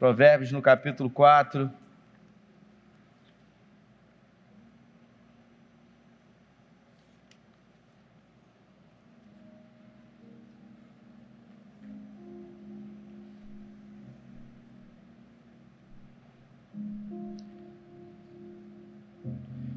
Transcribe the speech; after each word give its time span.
Provérbios 0.00 0.50
no 0.50 0.62
capítulo 0.62 1.10
4. 1.10 1.70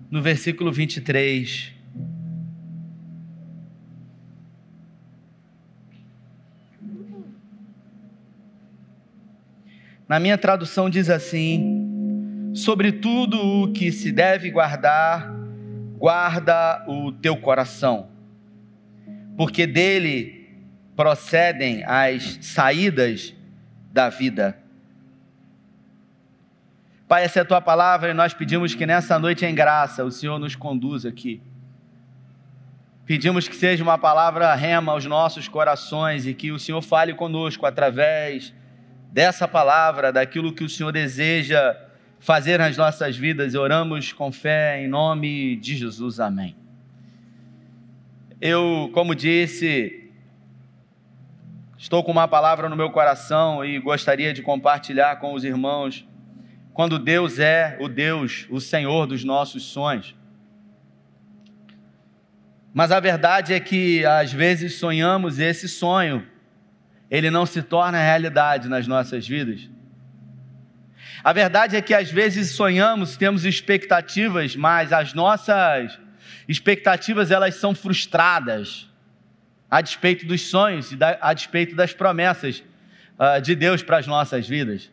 No 0.09 0.21
versículo 0.21 0.71
23. 0.71 1.82
Na 10.13 10.19
minha 10.19 10.37
tradução 10.37 10.91
diz 10.91 11.09
assim: 11.09 12.51
sobre 12.53 12.91
tudo 12.91 13.41
o 13.41 13.73
que 13.73 13.91
se 13.91 14.11
deve 14.11 14.51
guardar, 14.51 15.27
guarda 15.97 16.85
o 16.87 17.11
teu 17.11 17.35
coração, 17.35 18.09
porque 19.35 19.65
dele 19.65 20.55
procedem 20.95 21.83
as 21.83 22.37
saídas 22.43 23.33
da 23.91 24.07
vida. 24.07 24.55
Pai, 27.07 27.23
essa 27.23 27.39
é 27.39 27.41
a 27.41 27.45
tua 27.45 27.59
palavra 27.59 28.11
e 28.11 28.13
nós 28.13 28.35
pedimos 28.35 28.75
que 28.75 28.85
nessa 28.85 29.17
noite 29.17 29.43
em 29.47 29.55
graça 29.55 30.05
o 30.05 30.11
Senhor 30.11 30.37
nos 30.37 30.55
conduza 30.55 31.09
aqui. 31.09 31.41
Pedimos 33.03 33.47
que 33.47 33.55
seja 33.55 33.83
uma 33.83 33.97
palavra 33.97 34.53
rema 34.53 34.91
aos 34.91 35.07
nossos 35.07 35.47
corações 35.47 36.27
e 36.27 36.35
que 36.35 36.51
o 36.51 36.59
Senhor 36.59 36.83
fale 36.83 37.15
conosco 37.15 37.65
através 37.65 38.53
dessa 39.13 39.47
palavra, 39.47 40.11
daquilo 40.11 40.51
que 40.51 40.63
o 40.63 40.69
Senhor 40.69 40.91
deseja 40.91 41.77
fazer 42.19 42.57
nas 42.57 42.75
nossas 42.75 43.15
vidas. 43.15 43.53
Oramos 43.53 44.11
com 44.11 44.31
fé 44.31 44.83
em 44.83 44.87
nome 44.87 45.55
de 45.57 45.77
Jesus. 45.77 46.19
Amém. 46.19 46.55
Eu, 48.41 48.89
como 48.91 49.13
disse, 49.13 50.09
estou 51.77 52.03
com 52.03 52.11
uma 52.11 52.27
palavra 52.27 52.67
no 52.67 52.75
meu 52.75 52.89
coração 52.89 53.63
e 53.63 53.77
gostaria 53.77 54.33
de 54.33 54.41
compartilhar 54.41 55.17
com 55.17 55.35
os 55.35 55.43
irmãos. 55.43 56.07
Quando 56.73 56.97
Deus 56.97 57.37
é 57.37 57.77
o 57.79 57.87
Deus, 57.87 58.47
o 58.49 58.59
Senhor 58.59 59.05
dos 59.05 59.23
nossos 59.23 59.61
sonhos. 59.61 60.15
Mas 62.73 62.91
a 62.91 62.99
verdade 62.99 63.53
é 63.53 63.59
que 63.59 64.03
às 64.03 64.33
vezes 64.33 64.79
sonhamos 64.79 65.37
esse 65.37 65.69
sonho 65.69 66.32
ele 67.13 67.29
não 67.29 67.45
se 67.45 67.61
torna 67.61 68.01
realidade 68.01 68.67
nas 68.67 68.87
nossas 68.87 69.27
vidas. 69.27 69.69
A 71.23 71.31
verdade 71.31 71.75
é 71.75 71.81
que 71.81 71.93
às 71.93 72.09
vezes 72.09 72.55
sonhamos, 72.55 73.15
temos 73.15 73.45
expectativas, 73.45 74.55
mas 74.55 74.91
as 74.91 75.13
nossas 75.13 75.99
expectativas 76.47 77.29
elas 77.29 77.53
são 77.53 77.75
frustradas 77.75 78.89
a 79.69 79.79
despeito 79.79 80.25
dos 80.25 80.41
sonhos 80.41 80.91
e 80.91 80.97
a 81.21 81.31
despeito 81.35 81.75
das 81.75 81.93
promessas 81.93 82.63
uh, 83.19 83.39
de 83.39 83.53
Deus 83.53 83.83
para 83.83 83.97
as 83.97 84.07
nossas 84.07 84.49
vidas. 84.49 84.91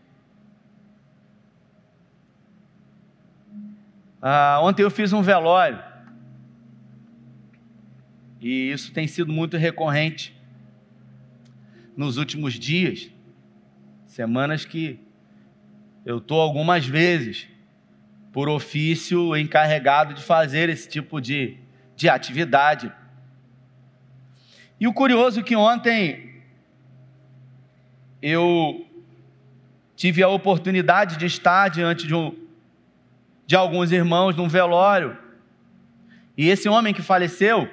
Uh, 4.22 4.60
ontem 4.60 4.82
eu 4.82 4.91
fiz 4.91 5.14
um 5.14 5.22
velório 5.22 5.82
e 8.38 8.70
isso 8.70 8.92
tem 8.92 9.06
sido 9.06 9.32
muito 9.32 9.56
recorrente 9.56 10.38
nos 12.00 12.16
últimos 12.16 12.54
dias, 12.54 13.10
semanas 14.06 14.64
que 14.64 14.98
eu 16.02 16.16
estou 16.16 16.40
algumas 16.40 16.86
vezes 16.86 17.46
por 18.32 18.48
ofício 18.48 19.36
encarregado 19.36 20.14
de 20.14 20.22
fazer 20.22 20.70
esse 20.70 20.88
tipo 20.88 21.20
de, 21.20 21.58
de 21.94 22.08
atividade. 22.08 22.91
E 24.80 24.88
o 24.88 24.94
curioso 24.94 25.41
é 25.41 25.42
que 25.42 25.54
ontem 25.54 26.41
eu 28.22 28.88
tive 29.94 30.22
a 30.22 30.28
oportunidade 30.28 31.19
de 31.19 31.26
estar 31.26 31.69
diante 31.69 32.06
de, 32.06 32.14
um, 32.14 32.34
de 33.46 33.54
alguns 33.54 33.92
irmãos 33.92 34.34
num 34.34 34.48
velório. 34.48 35.19
E 36.34 36.48
esse 36.48 36.66
homem 36.66 36.94
que 36.94 37.02
faleceu, 37.02 37.69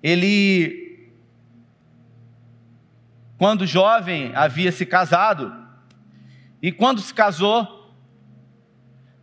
ele 0.00 0.83
quando 3.38 3.66
jovem, 3.66 4.32
havia 4.34 4.70
se 4.70 4.86
casado. 4.86 5.52
E 6.62 6.72
quando 6.72 7.00
se 7.00 7.12
casou, 7.12 7.92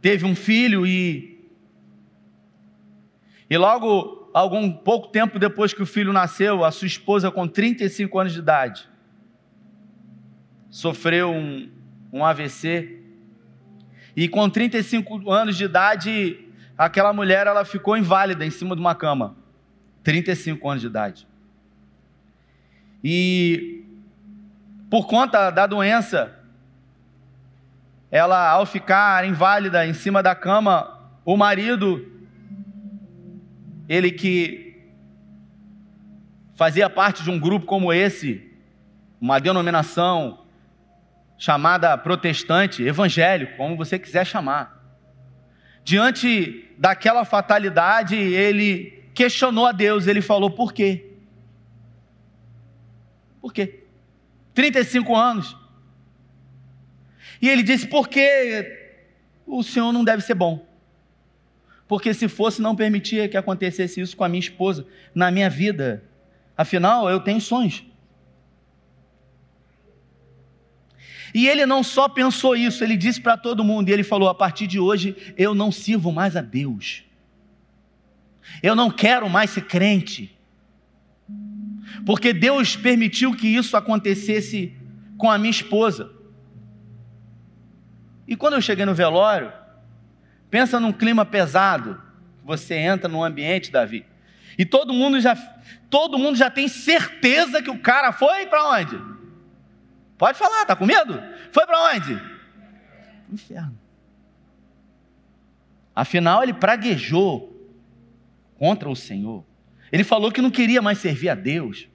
teve 0.01 0.25
um 0.25 0.35
filho 0.35 0.85
e 0.85 1.31
e 3.49 3.57
logo 3.57 4.31
algum 4.33 4.71
pouco 4.71 5.09
tempo 5.09 5.37
depois 5.37 5.73
que 5.73 5.81
o 5.81 5.85
filho 5.85 6.13
nasceu, 6.13 6.63
a 6.63 6.71
sua 6.71 6.87
esposa 6.87 7.29
com 7.29 7.45
35 7.45 8.17
anos 8.17 8.33
de 8.33 8.39
idade 8.39 8.89
sofreu 10.71 11.31
um, 11.31 11.69
um 12.11 12.23
AVC. 12.23 12.97
E 14.15 14.27
com 14.27 14.49
35 14.49 15.29
anos 15.29 15.57
de 15.57 15.65
idade, 15.65 16.47
aquela 16.77 17.13
mulher 17.13 17.45
ela 17.45 17.65
ficou 17.65 17.97
inválida 17.97 18.45
em 18.45 18.49
cima 18.49 18.73
de 18.75 18.81
uma 18.81 18.95
cama. 18.95 19.35
35 20.03 20.69
anos 20.69 20.81
de 20.81 20.87
idade. 20.87 21.27
E 23.03 23.80
por 24.91 25.07
conta 25.07 25.49
da 25.49 25.65
doença, 25.65 26.37
ela, 28.11 28.49
ao 28.49 28.65
ficar 28.65 29.25
inválida 29.25 29.87
em 29.87 29.93
cima 29.93 30.21
da 30.21 30.35
cama, 30.35 30.99
o 31.23 31.37
marido, 31.37 32.11
ele 33.87 34.11
que 34.11 34.91
fazia 36.55 36.89
parte 36.89 37.23
de 37.23 37.31
um 37.31 37.39
grupo 37.39 37.65
como 37.65 37.93
esse, 37.93 38.51
uma 39.21 39.39
denominação 39.39 40.41
chamada 41.37 41.97
protestante, 41.97 42.83
evangélico, 42.83 43.55
como 43.55 43.77
você 43.77 43.97
quiser 43.97 44.25
chamar. 44.25 44.77
Diante 45.85 46.69
daquela 46.77 47.23
fatalidade, 47.23 48.17
ele 48.17 49.05
questionou 49.13 49.65
a 49.65 49.71
Deus, 49.71 50.05
ele 50.05 50.21
falou: 50.21 50.51
por 50.51 50.73
quê? 50.73 51.13
Por 53.39 53.53
quê? 53.53 53.80
35 54.53 55.15
anos. 55.15 55.57
E 57.41 57.49
ele 57.49 57.63
disse: 57.63 57.87
porque 57.87 58.79
o 59.45 59.63
Senhor 59.63 59.91
não 59.91 60.03
deve 60.03 60.21
ser 60.21 60.35
bom. 60.35 60.65
Porque 61.87 62.13
se 62.13 62.27
fosse, 62.27 62.61
não 62.61 62.75
permitia 62.75 63.27
que 63.27 63.35
acontecesse 63.35 63.99
isso 63.99 64.15
com 64.15 64.23
a 64.23 64.29
minha 64.29 64.39
esposa, 64.39 64.85
na 65.13 65.29
minha 65.29 65.49
vida. 65.49 66.03
Afinal, 66.55 67.09
eu 67.09 67.19
tenho 67.19 67.41
sonhos. 67.41 67.83
E 71.33 71.47
ele 71.47 71.65
não 71.65 71.81
só 71.83 72.09
pensou 72.09 72.55
isso, 72.55 72.83
ele 72.83 72.97
disse 72.97 73.19
para 73.19 73.37
todo 73.37 73.63
mundo, 73.63 73.89
e 73.89 73.91
ele 73.91 74.03
falou: 74.03 74.29
a 74.29 74.35
partir 74.35 74.67
de 74.67 74.79
hoje 74.79 75.33
eu 75.37 75.53
não 75.53 75.71
sirvo 75.71 76.11
mais 76.11 76.35
a 76.35 76.41
Deus. 76.41 77.03
Eu 78.61 78.75
não 78.75 78.91
quero 78.91 79.29
mais 79.29 79.49
ser 79.49 79.65
crente 79.65 80.37
porque 82.05 82.33
Deus 82.33 82.75
permitiu 82.75 83.35
que 83.35 83.47
isso 83.47 83.75
acontecesse 83.77 84.75
com 85.17 85.29
a 85.29 85.37
minha 85.37 85.51
esposa. 85.51 86.11
E 88.27 88.35
quando 88.35 88.53
eu 88.53 88.61
cheguei 88.61 88.85
no 88.85 88.93
velório, 88.93 89.51
pensa 90.49 90.79
num 90.79 90.93
clima 90.93 91.25
pesado, 91.25 92.01
você 92.43 92.75
entra 92.75 93.07
num 93.07 93.23
ambiente, 93.23 93.71
Davi, 93.71 94.05
e 94.57 94.65
todo 94.65 94.93
mundo 94.93 95.19
já 95.19 95.35
todo 95.89 96.17
mundo 96.17 96.37
já 96.37 96.49
tem 96.49 96.67
certeza 96.67 97.61
que 97.61 97.69
o 97.69 97.79
cara 97.79 98.13
foi 98.13 98.45
para 98.47 98.69
onde? 98.69 98.97
Pode 100.17 100.37
falar, 100.37 100.65
tá 100.65 100.75
com 100.75 100.85
medo? 100.85 101.21
Foi 101.51 101.65
para 101.65 101.93
onde? 101.93 102.21
Inferno. 103.31 103.77
Afinal, 105.95 106.43
ele 106.43 106.53
praguejou 106.53 107.51
contra 108.57 108.89
o 108.89 108.95
Senhor. 108.95 109.43
Ele 109.91 110.03
falou 110.03 110.31
que 110.31 110.41
não 110.41 110.49
queria 110.49 110.81
mais 110.81 110.99
servir 110.99 111.29
a 111.29 111.35
Deus. 111.35 111.87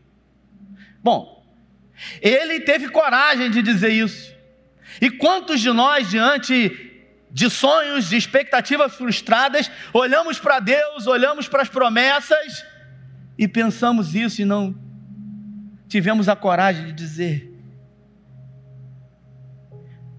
Bom, 1.03 1.45
ele 2.21 2.61
teve 2.61 2.89
coragem 2.89 3.51
de 3.51 3.63
dizer 3.63 3.91
isso. 3.91 4.35
E 5.01 5.11
quantos 5.11 5.61
de 5.61 5.71
nós, 5.71 6.11
diante 6.11 6.87
de 7.31 7.51
sonhos, 7.51 8.09
de 8.09 8.17
expectativas 8.17 8.95
frustradas, 8.95 9.71
olhamos 9.93 10.39
para 10.39 10.59
Deus, 10.59 11.07
olhamos 11.07 11.49
para 11.49 11.63
as 11.63 11.69
promessas 11.69 12.65
e 13.39 13.47
pensamos 13.47 14.15
isso 14.15 14.41
e 14.41 14.45
não 14.45 14.75
tivemos 15.89 16.29
a 16.29 16.37
coragem 16.37 16.87
de 16.87 16.93
dizer. 16.93 17.53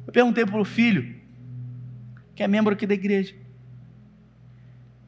Eu 0.05 0.13
perguntei 0.13 0.45
para 0.45 0.59
o 0.59 0.65
filho, 0.65 1.15
que 2.35 2.41
é 2.41 2.47
membro 2.47 2.73
aqui 2.73 2.87
da 2.87 2.93
igreja. 2.93 3.35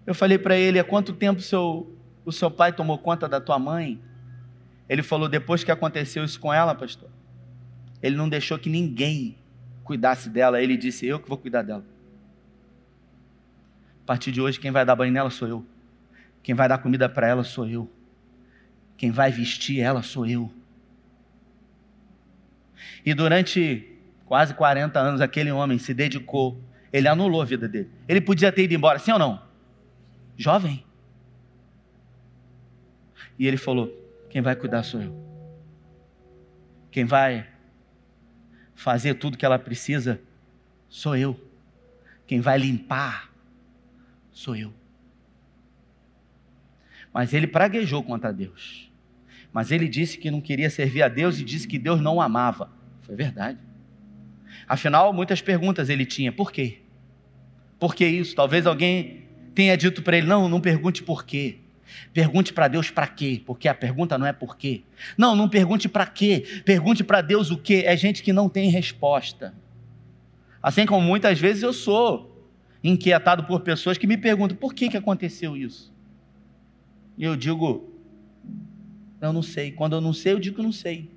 Eu 0.06 0.14
falei 0.14 0.38
para 0.38 0.58
ele: 0.58 0.80
há 0.80 0.84
quanto 0.84 1.14
tempo 1.14 1.42
seu 1.42 1.96
o 2.30 2.32
seu 2.32 2.50
pai 2.50 2.72
tomou 2.72 2.98
conta 2.98 3.28
da 3.28 3.42
tua 3.42 3.60
mãe? 3.60 4.00
Ele 4.88 5.04
falou: 5.04 5.28
depois 5.28 5.64
que 5.64 5.72
aconteceu 5.72 6.24
isso 6.24 6.40
com 6.40 6.54
ela, 6.54 6.74
pastor, 6.74 7.10
Ele 8.02 8.16
não 8.16 8.30
deixou 8.30 8.58
que 8.58 8.70
ninguém 8.70 9.38
cuidasse 9.84 10.30
dela, 10.30 10.62
ele 10.62 10.78
disse: 10.78 11.08
Eu 11.08 11.20
que 11.20 11.28
vou 11.28 11.38
cuidar 11.38 11.64
dela. 11.64 11.84
A 14.04 14.06
partir 14.06 14.32
de 14.32 14.40
hoje, 14.40 14.60
quem 14.60 14.70
vai 14.70 14.86
dar 14.86 14.96
banho 14.96 15.12
nela 15.12 15.32
sou 15.32 15.48
eu. 15.48 15.66
Quem 16.44 16.54
vai 16.54 16.70
dar 16.70 16.78
comida 16.78 17.10
para 17.10 17.28
ela 17.28 17.44
sou 17.44 17.68
eu. 17.68 17.92
Quem 18.96 19.10
vai 19.10 19.32
vestir 19.32 19.80
ela 19.80 20.04
sou 20.04 20.28
eu. 20.28 20.52
E 23.04 23.14
durante 23.14 23.98
quase 24.26 24.54
40 24.54 25.00
anos, 25.00 25.22
aquele 25.22 25.52
homem 25.52 25.80
se 25.80 25.94
dedicou, 25.94 26.62
ele 26.94 27.08
anulou 27.08 27.42
a 27.42 27.46
vida 27.46 27.68
dele. 27.68 27.90
Ele 28.08 28.22
podia 28.22 28.52
ter 28.52 28.64
ido 28.64 28.74
embora, 28.74 29.00
sim 29.00 29.12
ou 29.12 29.20
não? 29.20 29.42
Jovem. 30.38 30.84
E 33.40 33.48
ele 33.48 33.56
falou: 33.58 33.90
Quem 34.30 34.42
vai 34.42 34.56
cuidar 34.56 34.84
sou 34.84 35.02
eu. 35.02 35.16
Quem 36.92 37.06
vai 37.06 37.48
fazer 38.76 39.14
tudo 39.14 39.38
que 39.38 39.46
ela 39.46 39.58
precisa 39.58 40.22
sou 40.90 41.16
eu. 41.16 41.40
Quem 42.28 42.42
vai 42.42 42.58
limpar 42.60 43.34
sou 44.32 44.56
eu. 44.56 44.74
Mas 47.14 47.34
ele 47.34 47.48
praguejou 47.48 48.04
contra 48.04 48.34
Deus. 48.34 48.92
Mas 49.52 49.72
ele 49.72 49.88
disse 49.88 50.18
que 50.18 50.30
não 50.30 50.42
queria 50.42 50.70
servir 50.70 51.02
a 51.02 51.08
Deus 51.08 51.40
e 51.40 51.44
disse 51.44 51.68
que 51.68 51.80
Deus 51.80 52.00
não 52.02 52.18
o 52.18 52.22
amava. 52.22 52.70
Foi 53.02 53.16
verdade. 53.16 53.58
Afinal, 54.68 55.12
muitas 55.12 55.42
perguntas 55.42 55.90
ele 55.90 56.06
tinha. 56.06 56.32
Por 56.32 56.52
quê? 56.52 56.80
Por 57.80 57.96
que 57.96 58.06
isso? 58.06 58.36
Talvez 58.36 58.68
alguém 58.68 59.24
tenha 59.56 59.76
dito 59.76 60.04
para 60.04 60.18
ele: 60.18 60.28
não, 60.28 60.48
não 60.50 60.62
pergunte 60.62 61.02
por 61.02 61.26
quê. 61.26 61.60
Pergunte 62.14 62.54
para 62.54 62.68
Deus 62.68 62.90
para 62.90 63.08
quê, 63.08 63.42
porque 63.46 63.68
a 63.68 63.74
pergunta 63.74 64.18
não 64.18 64.26
é 64.26 64.34
por 64.34 64.58
quê. 64.58 64.84
Não, 65.18 65.36
não 65.36 65.50
pergunte 65.50 65.88
para 65.88 66.06
quê, 66.06 66.62
pergunte 66.66 67.04
para 67.04 67.22
Deus 67.22 67.52
o 67.52 67.58
quê. 67.58 67.84
É 67.86 67.96
gente 67.96 68.24
que 68.24 68.34
não 68.34 68.50
tem 68.50 68.70
resposta. 68.70 69.54
Assim 70.62 70.86
como 70.86 71.06
muitas 71.06 71.40
vezes 71.40 71.64
eu 71.64 71.74
sou 71.74 72.48
inquietado 72.84 73.44
por 73.44 73.62
pessoas 73.62 73.98
que 73.98 74.08
me 74.08 74.18
perguntam 74.18 74.58
por 74.58 74.74
que, 74.74 74.90
que 74.90 74.98
aconteceu 74.98 75.56
isso. 75.56 75.94
E 77.18 77.24
eu 77.24 77.36
digo, 77.36 77.94
eu 79.22 79.34
não 79.34 79.42
sei. 79.42 79.72
Quando 79.72 79.94
eu 79.94 80.02
não 80.02 80.14
sei, 80.14 80.34
eu 80.34 80.40
digo 80.40 80.58
que 80.58 80.62
não 80.62 80.72
sei. 80.72 81.10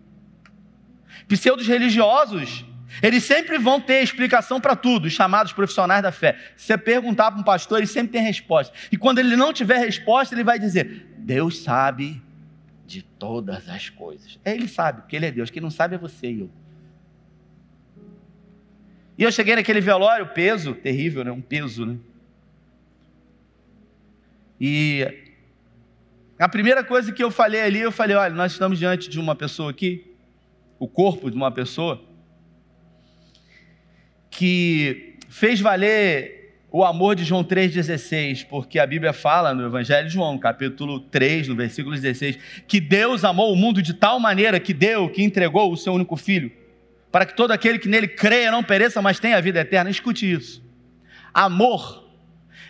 Pseudos 1.28 1.66
religiosos, 1.66 2.64
eles 3.00 3.24
sempre 3.24 3.58
vão 3.58 3.80
ter 3.80 4.02
explicação 4.02 4.60
para 4.60 4.74
tudo, 4.74 5.06
os 5.06 5.12
chamados 5.12 5.52
profissionais 5.52 6.02
da 6.02 6.12
fé. 6.12 6.36
Se 6.56 6.66
você 6.66 6.76
perguntar 6.76 7.30
para 7.30 7.40
um 7.40 7.44
pastor, 7.44 7.78
ele 7.78 7.86
sempre 7.86 8.12
tem 8.12 8.22
resposta. 8.22 8.74
E 8.90 8.96
quando 8.96 9.18
ele 9.18 9.36
não 9.36 9.52
tiver 9.52 9.78
resposta, 9.78 10.34
ele 10.34 10.44
vai 10.44 10.58
dizer: 10.58 11.06
Deus 11.16 11.62
sabe 11.62 12.20
de 12.86 13.02
todas 13.02 13.68
as 13.68 13.88
coisas. 13.88 14.38
Ele 14.44 14.68
sabe, 14.68 15.02
porque 15.02 15.16
ele 15.16 15.26
é 15.26 15.30
Deus. 15.30 15.50
Quem 15.50 15.62
não 15.62 15.70
sabe 15.70 15.94
é 15.94 15.98
você 15.98 16.30
e 16.30 16.40
eu. 16.40 16.50
E 19.16 19.22
eu 19.22 19.32
cheguei 19.32 19.54
naquele 19.54 19.80
velório, 19.80 20.26
peso, 20.28 20.74
terrível, 20.74 21.24
né? 21.24 21.30
Um 21.30 21.40
peso, 21.40 21.86
né? 21.86 21.96
E 24.60 25.06
a 26.38 26.48
primeira 26.48 26.84
coisa 26.84 27.12
que 27.12 27.22
eu 27.22 27.30
falei 27.30 27.62
ali, 27.62 27.80
eu 27.80 27.92
falei: 27.92 28.16
olha, 28.16 28.34
nós 28.34 28.52
estamos 28.52 28.78
diante 28.78 29.08
de 29.08 29.18
uma 29.18 29.34
pessoa 29.34 29.70
aqui, 29.70 30.12
o 30.78 30.88
corpo 30.88 31.30
de 31.30 31.36
uma 31.36 31.50
pessoa, 31.50 32.02
que 34.32 35.14
fez 35.28 35.60
valer 35.60 36.56
o 36.72 36.84
amor 36.84 37.14
de 37.14 37.22
João 37.22 37.44
3,16, 37.44 38.46
porque 38.48 38.80
a 38.80 38.86
Bíblia 38.86 39.12
fala 39.12 39.54
no 39.54 39.64
Evangelho 39.64 40.08
de 40.08 40.14
João, 40.14 40.36
capítulo 40.36 40.98
3, 40.98 41.46
no 41.46 41.54
versículo 41.54 41.94
16, 41.94 42.36
que 42.66 42.80
Deus 42.80 43.24
amou 43.24 43.52
o 43.52 43.56
mundo 43.56 43.80
de 43.80 43.94
tal 43.94 44.18
maneira 44.18 44.58
que 44.58 44.74
deu, 44.74 45.08
que 45.08 45.22
entregou 45.22 45.70
o 45.70 45.76
seu 45.76 45.92
único 45.92 46.16
filho, 46.16 46.50
para 47.12 47.24
que 47.24 47.36
todo 47.36 47.52
aquele 47.52 47.78
que 47.78 47.88
nele 47.88 48.08
creia 48.08 48.50
não 48.50 48.64
pereça, 48.64 49.00
mas 49.00 49.20
tenha 49.20 49.36
a 49.36 49.40
vida 49.40 49.60
eterna. 49.60 49.90
Escute 49.90 50.28
isso. 50.28 50.60
Amor 51.32 52.08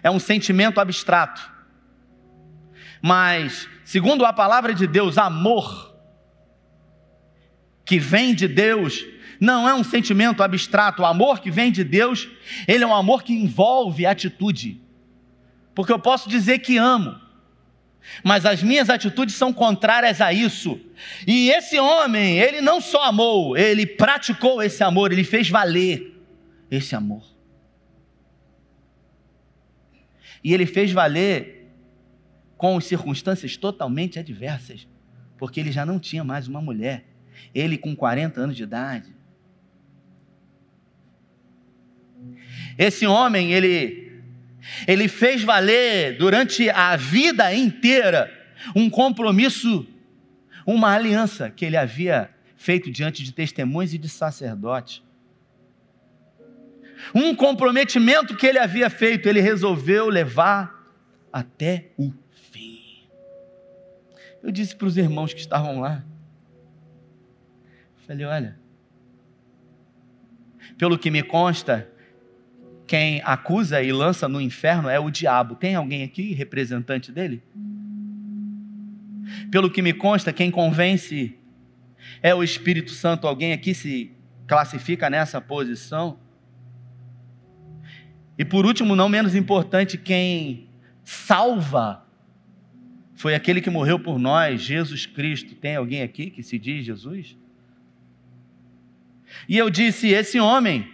é 0.02 0.10
um 0.10 0.18
sentimento 0.18 0.80
abstrato 0.80 1.52
mas, 3.02 3.68
segundo 3.84 4.24
a 4.24 4.32
palavra 4.32 4.72
de 4.72 4.86
Deus, 4.86 5.18
amor 5.18 5.92
que 7.84 7.98
vem 7.98 8.32
de 8.32 8.46
Deus 8.46 9.04
não 9.42 9.68
é 9.68 9.74
um 9.74 9.82
sentimento 9.82 10.40
abstrato. 10.40 11.02
O 11.02 11.04
amor 11.04 11.40
que 11.40 11.50
vem 11.50 11.72
de 11.72 11.82
Deus, 11.82 12.28
ele 12.68 12.84
é 12.84 12.86
um 12.86 12.94
amor 12.94 13.24
que 13.24 13.32
envolve 13.32 14.06
atitude. 14.06 14.80
Porque 15.74 15.92
eu 15.92 15.98
posso 15.98 16.28
dizer 16.28 16.60
que 16.60 16.76
amo, 16.76 17.20
mas 18.22 18.46
as 18.46 18.62
minhas 18.62 18.88
atitudes 18.88 19.34
são 19.34 19.52
contrárias 19.52 20.20
a 20.20 20.32
isso. 20.32 20.80
E 21.26 21.50
esse 21.50 21.76
homem, 21.76 22.38
ele 22.38 22.60
não 22.60 22.80
só 22.80 23.02
amou, 23.02 23.56
ele 23.56 23.84
praticou 23.84 24.62
esse 24.62 24.84
amor, 24.84 25.10
ele 25.10 25.24
fez 25.24 25.50
valer 25.50 26.22
esse 26.70 26.94
amor. 26.94 27.24
E 30.44 30.54
ele 30.54 30.66
fez 30.66 30.92
valer 30.92 31.68
com 32.56 32.80
circunstâncias 32.80 33.56
totalmente 33.56 34.20
adversas, 34.20 34.86
porque 35.36 35.58
ele 35.58 35.72
já 35.72 35.84
não 35.84 35.98
tinha 35.98 36.22
mais 36.22 36.46
uma 36.46 36.62
mulher, 36.62 37.06
ele 37.52 37.76
com 37.76 37.96
40 37.96 38.40
anos 38.40 38.56
de 38.56 38.62
idade. 38.62 39.21
Esse 42.78 43.06
homem, 43.06 43.52
ele, 43.52 44.22
ele 44.86 45.08
fez 45.08 45.42
valer 45.42 46.16
durante 46.16 46.68
a 46.70 46.96
vida 46.96 47.54
inteira 47.54 48.32
um 48.74 48.88
compromisso, 48.88 49.86
uma 50.66 50.94
aliança 50.94 51.50
que 51.50 51.64
ele 51.64 51.76
havia 51.76 52.30
feito 52.56 52.90
diante 52.90 53.22
de 53.22 53.32
testemunhas 53.32 53.92
e 53.92 53.98
de 53.98 54.08
sacerdotes. 54.08 55.02
Um 57.14 57.34
comprometimento 57.34 58.36
que 58.36 58.46
ele 58.46 58.58
havia 58.58 58.88
feito, 58.88 59.28
ele 59.28 59.40
resolveu 59.40 60.08
levar 60.08 60.80
até 61.32 61.90
o 61.96 62.12
eu 64.42 64.50
disse 64.50 64.74
para 64.74 64.88
os 64.88 64.96
irmãos 64.96 65.32
que 65.32 65.40
estavam 65.40 65.80
lá, 65.80 66.04
falei, 68.06 68.26
olha, 68.26 68.58
pelo 70.76 70.98
que 70.98 71.10
me 71.10 71.22
consta, 71.22 71.88
quem 72.92 73.22
acusa 73.24 73.82
e 73.82 73.90
lança 73.90 74.28
no 74.28 74.38
inferno 74.38 74.86
é 74.86 75.00
o 75.00 75.08
diabo. 75.08 75.54
Tem 75.54 75.74
alguém 75.74 76.02
aqui, 76.02 76.34
representante 76.34 77.10
dele? 77.10 77.42
Pelo 79.50 79.70
que 79.70 79.80
me 79.80 79.94
consta, 79.94 80.30
quem 80.30 80.50
convence 80.50 81.34
é 82.22 82.34
o 82.34 82.44
Espírito 82.44 82.90
Santo. 82.90 83.26
Alguém 83.26 83.54
aqui 83.54 83.72
se 83.72 84.12
classifica 84.46 85.08
nessa 85.08 85.40
posição? 85.40 86.18
E 88.36 88.44
por 88.44 88.66
último, 88.66 88.94
não 88.94 89.08
menos 89.08 89.34
importante, 89.34 89.96
quem 89.96 90.68
salva 91.02 92.04
foi 93.14 93.34
aquele 93.34 93.62
que 93.62 93.70
morreu 93.70 93.98
por 93.98 94.18
nós, 94.18 94.60
Jesus 94.60 95.06
Cristo. 95.06 95.54
Tem 95.54 95.76
alguém 95.76 96.02
aqui 96.02 96.28
que 96.28 96.42
se 96.42 96.58
diz 96.58 96.84
Jesus? 96.84 97.38
E 99.48 99.56
eu 99.56 99.70
disse: 99.70 100.08
esse 100.08 100.38
homem, 100.38 100.92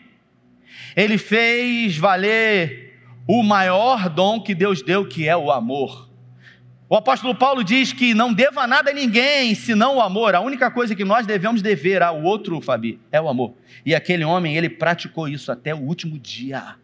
ele 0.99 1.17
fez 1.17 1.97
valer 1.97 2.99
o 3.25 3.41
maior 3.41 4.09
dom 4.09 4.43
que 4.43 4.53
Deus 4.53 4.83
deu, 4.83 5.07
que 5.07 5.29
é 5.29 5.37
o 5.37 5.53
amor. 5.53 6.11
O 6.89 6.97
apóstolo 6.97 7.37
Paulo 7.37 7.63
diz 7.63 7.93
que 7.93 8.15
não 8.15 8.35
deva 8.35 8.67
nada 8.67 8.91
a 8.91 8.95
ninguém 8.95 9.55
senão 9.55 9.99
o 9.99 10.01
amor. 10.01 10.35
A 10.35 10.41
única 10.41 10.69
coisa 10.73 10.97
que 10.97 11.05
nós 11.05 11.25
devemos 11.25 11.63
dever 11.63 12.03
ao 12.03 12.21
outro, 12.21 12.61
Fabi, 12.61 12.99
é 13.13 13.21
o 13.21 13.29
amor. 13.29 13.55
E 13.87 13.95
aquele 13.95 14.25
homem, 14.25 14.57
ele 14.57 14.69
praticou 14.69 15.29
isso 15.29 15.53
até 15.53 15.73
o 15.73 15.79
último 15.79 16.19
dia. 16.19 16.75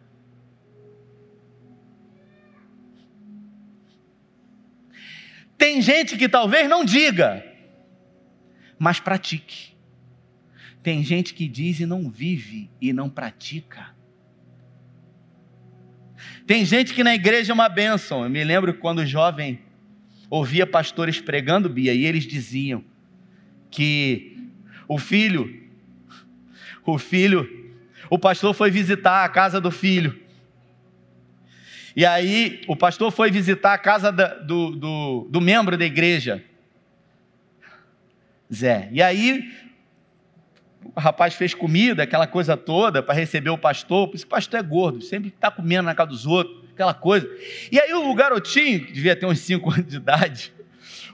Tem 5.57 5.81
gente 5.81 6.15
que 6.15 6.29
talvez 6.29 6.69
não 6.69 6.85
diga, 6.85 7.43
mas 8.79 8.97
pratique. 8.97 9.75
Tem 10.81 11.03
gente 11.03 11.33
que 11.33 11.49
diz 11.49 11.81
e 11.81 11.85
não 11.85 12.09
vive 12.09 12.69
e 12.79 12.93
não 12.93 13.09
pratica. 13.09 13.94
Tem 16.45 16.63
gente 16.63 16.93
que 16.93 17.03
na 17.03 17.15
igreja 17.15 17.51
é 17.51 17.53
uma 17.53 17.69
bênção. 17.69 18.23
Eu 18.23 18.29
me 18.29 18.43
lembro 18.43 18.73
quando 18.73 19.05
jovem 19.05 19.59
ouvia 20.29 20.65
pastores 20.65 21.19
pregando, 21.19 21.69
Bia, 21.69 21.93
e 21.93 22.05
eles 22.05 22.25
diziam 22.25 22.83
que 23.71 24.37
o 24.87 24.97
filho, 24.97 25.69
o 26.85 26.97
filho, 26.97 27.73
o 28.09 28.17
pastor 28.17 28.53
foi 28.53 28.69
visitar 28.69 29.23
a 29.23 29.29
casa 29.29 29.59
do 29.59 29.71
filho 29.71 30.25
e 31.95 32.05
aí 32.05 32.61
o 32.67 32.75
pastor 32.75 33.09
foi 33.09 33.31
visitar 33.31 33.73
a 33.73 33.77
casa 33.77 34.11
da, 34.11 34.35
do, 34.35 34.71
do, 34.71 35.27
do 35.29 35.39
membro 35.39 35.77
da 35.77 35.85
igreja, 35.85 36.43
Zé. 38.53 38.89
E 38.91 39.01
aí 39.01 39.49
o 40.93 40.99
rapaz 40.99 41.33
fez 41.33 41.53
comida, 41.53 42.03
aquela 42.03 42.27
coisa 42.27 42.55
toda, 42.55 43.01
para 43.01 43.15
receber 43.15 43.49
o 43.49 43.57
pastor. 43.57 44.07
Por 44.07 44.15
isso 44.15 44.25
o 44.25 44.29
pastor 44.29 44.59
é 44.59 44.63
gordo, 44.63 45.01
sempre 45.01 45.29
está 45.29 45.49
comendo 45.49 45.83
na 45.83 45.95
casa 45.95 46.09
dos 46.09 46.25
outros, 46.25 46.63
aquela 46.73 46.93
coisa. 46.93 47.27
E 47.71 47.79
aí 47.79 47.93
o 47.93 48.13
garotinho, 48.13 48.85
que 48.85 48.91
devia 48.91 49.15
ter 49.15 49.25
uns 49.25 49.39
5 49.39 49.69
anos 49.71 49.87
de 49.87 49.97
idade, 49.97 50.53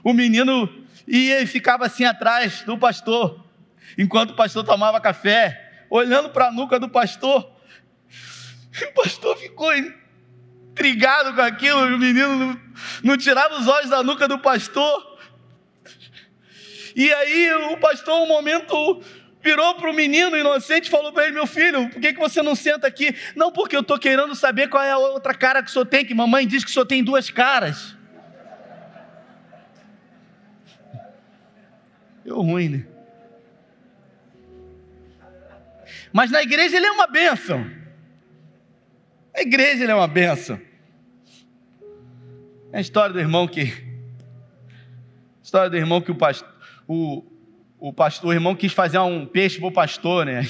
o 0.04 0.12
menino 0.12 0.68
ia 1.06 1.40
e 1.40 1.46
ficava 1.46 1.86
assim 1.86 2.04
atrás 2.04 2.62
do 2.62 2.76
pastor. 2.76 3.44
enquanto 3.96 4.30
o 4.30 4.36
pastor 4.36 4.64
tomava 4.64 5.00
café, 5.00 5.86
olhando 5.88 6.30
para 6.30 6.48
a 6.48 6.52
nuca 6.52 6.78
do 6.78 6.88
pastor. 6.88 7.50
O 8.88 9.02
pastor 9.02 9.36
ficou 9.36 9.70
intrigado 10.72 11.34
com 11.34 11.42
aquilo, 11.42 11.80
o 11.80 11.98
menino 11.98 12.36
não, 12.36 12.60
não 13.04 13.16
tirava 13.18 13.58
os 13.58 13.66
olhos 13.66 13.90
da 13.90 14.02
nuca 14.02 14.26
do 14.26 14.38
pastor. 14.38 15.12
E 16.96 17.12
aí 17.12 17.52
o 17.72 17.76
pastor, 17.78 18.22
um 18.22 18.28
momento, 18.28 19.02
virou 19.42 19.74
para 19.74 19.90
o 19.90 19.94
menino 19.94 20.36
inocente 20.36 20.86
e 20.86 20.90
falou 20.90 21.12
para 21.12 21.24
ele: 21.24 21.34
Meu 21.34 21.46
filho, 21.46 21.88
por 21.90 22.00
que, 22.00 22.12
que 22.12 22.20
você 22.20 22.40
não 22.42 22.54
senta 22.54 22.86
aqui? 22.86 23.14
Não, 23.34 23.50
porque 23.50 23.76
eu 23.76 23.80
estou 23.80 23.98
querendo 23.98 24.34
saber 24.34 24.68
qual 24.68 24.82
é 24.82 24.90
a 24.90 24.98
outra 24.98 25.34
cara 25.34 25.62
que 25.62 25.68
o 25.68 25.72
senhor 25.72 25.86
tem, 25.86 26.04
que 26.04 26.14
mamãe 26.14 26.46
diz 26.46 26.64
que 26.64 26.70
o 26.70 26.72
senhor 26.72 26.86
tem 26.86 27.02
duas 27.02 27.30
caras. 27.30 27.96
Deu 32.24 32.40
ruim, 32.40 32.68
né? 32.68 32.86
Mas 36.12 36.30
na 36.30 36.42
igreja 36.42 36.76
ele 36.76 36.86
é 36.86 36.92
uma 36.92 37.06
bênção. 37.06 37.68
Na 39.34 39.40
igreja 39.40 39.82
ele 39.82 39.92
é 39.92 39.94
uma 39.94 40.06
bênção. 40.06 40.60
É 42.70 42.78
a 42.78 42.80
história 42.80 43.12
do 43.12 43.18
irmão 43.18 43.48
que. 43.48 43.62
A 43.62 45.42
história 45.42 45.70
do 45.70 45.76
irmão 45.76 46.00
que 46.00 46.12
o 46.12 46.14
pastor. 46.14 46.48
O, 46.86 47.24
o, 47.82 47.92
pastor, 47.92 48.30
o 48.30 48.32
irmão 48.32 48.54
quis 48.54 48.72
fazer 48.72 48.98
um 49.00 49.26
peixe 49.26 49.58
para 49.58 49.66
o 49.66 49.72
pastor, 49.72 50.24
né? 50.24 50.42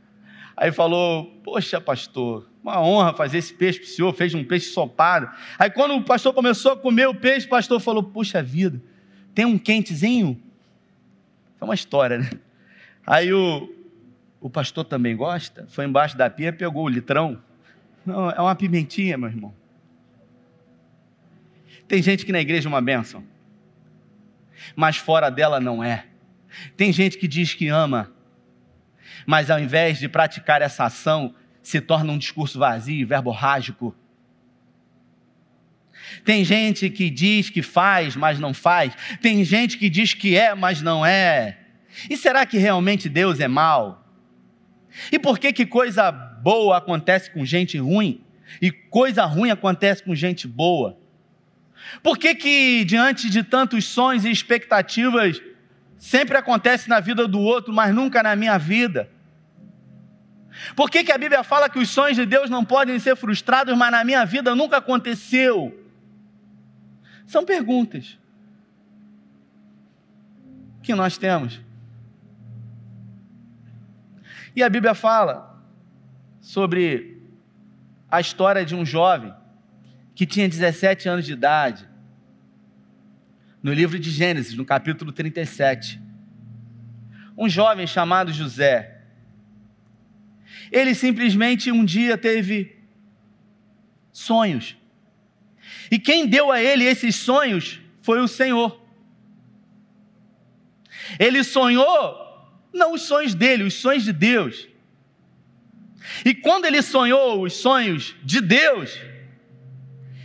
Aí 0.56 0.72
falou: 0.72 1.26
Poxa, 1.44 1.78
pastor, 1.78 2.48
uma 2.62 2.80
honra 2.80 3.12
fazer 3.12 3.36
esse 3.36 3.52
peixe 3.52 3.80
para 3.80 3.86
o 3.86 3.90
senhor. 3.90 4.14
Fez 4.14 4.34
um 4.34 4.42
peixe 4.42 4.70
sopado. 4.70 5.30
Aí 5.58 5.68
quando 5.68 5.94
o 5.94 6.02
pastor 6.02 6.32
começou 6.32 6.72
a 6.72 6.76
comer 6.76 7.06
o 7.06 7.14
peixe, 7.14 7.46
o 7.46 7.50
pastor 7.50 7.80
falou: 7.80 8.02
Puxa 8.02 8.42
vida, 8.42 8.80
tem 9.34 9.44
um 9.44 9.58
quentezinho? 9.58 10.42
É 11.60 11.64
uma 11.64 11.74
história, 11.74 12.16
né? 12.16 12.30
Aí 13.06 13.30
o, 13.30 13.70
o 14.40 14.48
pastor 14.48 14.86
também 14.86 15.14
gosta, 15.14 15.66
foi 15.68 15.84
embaixo 15.84 16.16
da 16.16 16.30
pia, 16.30 16.50
pegou 16.50 16.84
o 16.84 16.88
litrão. 16.88 17.42
Não, 18.06 18.30
é 18.30 18.40
uma 18.40 18.54
pimentinha, 18.54 19.18
meu 19.18 19.28
irmão. 19.28 19.54
Tem 21.86 22.02
gente 22.02 22.24
que 22.24 22.32
na 22.32 22.40
igreja 22.40 22.68
é 22.68 22.70
uma 22.70 22.80
bênção, 22.80 23.22
mas 24.74 24.96
fora 24.96 25.28
dela 25.28 25.60
não 25.60 25.84
é. 25.84 26.06
Tem 26.76 26.92
gente 26.92 27.18
que 27.18 27.28
diz 27.28 27.54
que 27.54 27.68
ama, 27.68 28.12
mas 29.26 29.50
ao 29.50 29.58
invés 29.58 29.98
de 29.98 30.08
praticar 30.08 30.62
essa 30.62 30.84
ação, 30.84 31.34
se 31.62 31.80
torna 31.80 32.12
um 32.12 32.18
discurso 32.18 32.58
vazio, 32.58 33.06
verborrágico. 33.06 33.94
Tem 36.24 36.44
gente 36.44 36.90
que 36.90 37.10
diz 37.10 37.50
que 37.50 37.62
faz, 37.62 38.16
mas 38.16 38.38
não 38.38 38.52
faz. 38.52 38.92
Tem 39.20 39.44
gente 39.44 39.78
que 39.78 39.88
diz 39.88 40.14
que 40.14 40.36
é, 40.36 40.54
mas 40.54 40.82
não 40.82 41.04
é. 41.04 41.58
E 42.08 42.16
será 42.16 42.46
que 42.46 42.58
realmente 42.58 43.08
Deus 43.08 43.40
é 43.40 43.48
mal? 43.48 44.06
E 45.12 45.18
por 45.18 45.38
que 45.38 45.52
que 45.52 45.66
coisa 45.66 46.10
boa 46.10 46.78
acontece 46.78 47.30
com 47.30 47.44
gente 47.44 47.78
ruim 47.78 48.24
e 48.60 48.70
coisa 48.70 49.24
ruim 49.24 49.50
acontece 49.50 50.02
com 50.02 50.14
gente 50.14 50.48
boa? 50.48 50.98
Por 52.02 52.18
que 52.18 52.34
que 52.34 52.84
diante 52.84 53.30
de 53.30 53.42
tantos 53.42 53.84
sonhos 53.84 54.24
e 54.24 54.30
expectativas 54.30 55.40
sempre 56.00 56.36
acontece 56.38 56.88
na 56.88 56.98
vida 56.98 57.28
do 57.28 57.38
outro, 57.38 57.72
mas 57.72 57.94
nunca 57.94 58.22
na 58.22 58.34
minha 58.34 58.58
vida? 58.58 59.08
Por 60.74 60.90
que, 60.90 61.04
que 61.04 61.12
a 61.12 61.18
Bíblia 61.18 61.44
fala 61.44 61.68
que 61.68 61.78
os 61.78 61.90
sonhos 61.90 62.16
de 62.16 62.24
Deus 62.24 62.48
não 62.48 62.64
podem 62.64 62.98
ser 62.98 63.14
frustrados, 63.16 63.76
mas 63.76 63.92
na 63.92 64.02
minha 64.02 64.24
vida 64.24 64.54
nunca 64.54 64.78
aconteceu? 64.78 65.78
São 67.26 67.44
perguntas 67.44 68.18
que 70.82 70.94
nós 70.94 71.18
temos. 71.18 71.60
E 74.56 74.62
a 74.62 74.68
Bíblia 74.70 74.94
fala 74.94 75.62
sobre 76.40 77.22
a 78.10 78.20
história 78.20 78.64
de 78.64 78.74
um 78.74 78.86
jovem 78.86 79.32
que 80.14 80.26
tinha 80.26 80.48
17 80.48 81.10
anos 81.10 81.26
de 81.26 81.34
idade, 81.34 81.89
no 83.62 83.72
livro 83.72 83.98
de 83.98 84.10
Gênesis, 84.10 84.54
no 84.54 84.64
capítulo 84.64 85.12
37. 85.12 86.00
Um 87.36 87.48
jovem 87.48 87.86
chamado 87.86 88.32
José. 88.32 89.02
Ele 90.70 90.94
simplesmente 90.94 91.70
um 91.70 91.84
dia 91.84 92.16
teve 92.16 92.76
sonhos. 94.12 94.76
E 95.90 95.98
quem 95.98 96.26
deu 96.26 96.50
a 96.50 96.62
ele 96.62 96.84
esses 96.84 97.16
sonhos 97.16 97.80
foi 98.02 98.20
o 98.20 98.28
Senhor. 98.28 98.80
Ele 101.18 101.42
sonhou 101.42 102.28
não 102.72 102.94
os 102.94 103.02
sonhos 103.02 103.34
dele, 103.34 103.64
os 103.64 103.74
sonhos 103.74 104.04
de 104.04 104.12
Deus. 104.12 104.68
E 106.24 106.34
quando 106.34 106.64
ele 106.64 106.82
sonhou 106.82 107.42
os 107.42 107.54
sonhos 107.54 108.14
de 108.22 108.40
Deus, 108.40 108.98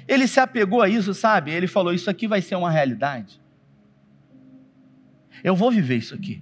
ele 0.07 0.27
se 0.27 0.39
apegou 0.39 0.81
a 0.81 0.89
isso, 0.89 1.13
sabe? 1.13 1.51
Ele 1.51 1.67
falou: 1.67 1.93
Isso 1.93 2.09
aqui 2.09 2.27
vai 2.27 2.41
ser 2.41 2.55
uma 2.55 2.69
realidade. 2.69 3.39
Eu 5.43 5.55
vou 5.55 5.71
viver 5.71 5.97
isso 5.97 6.13
aqui. 6.13 6.41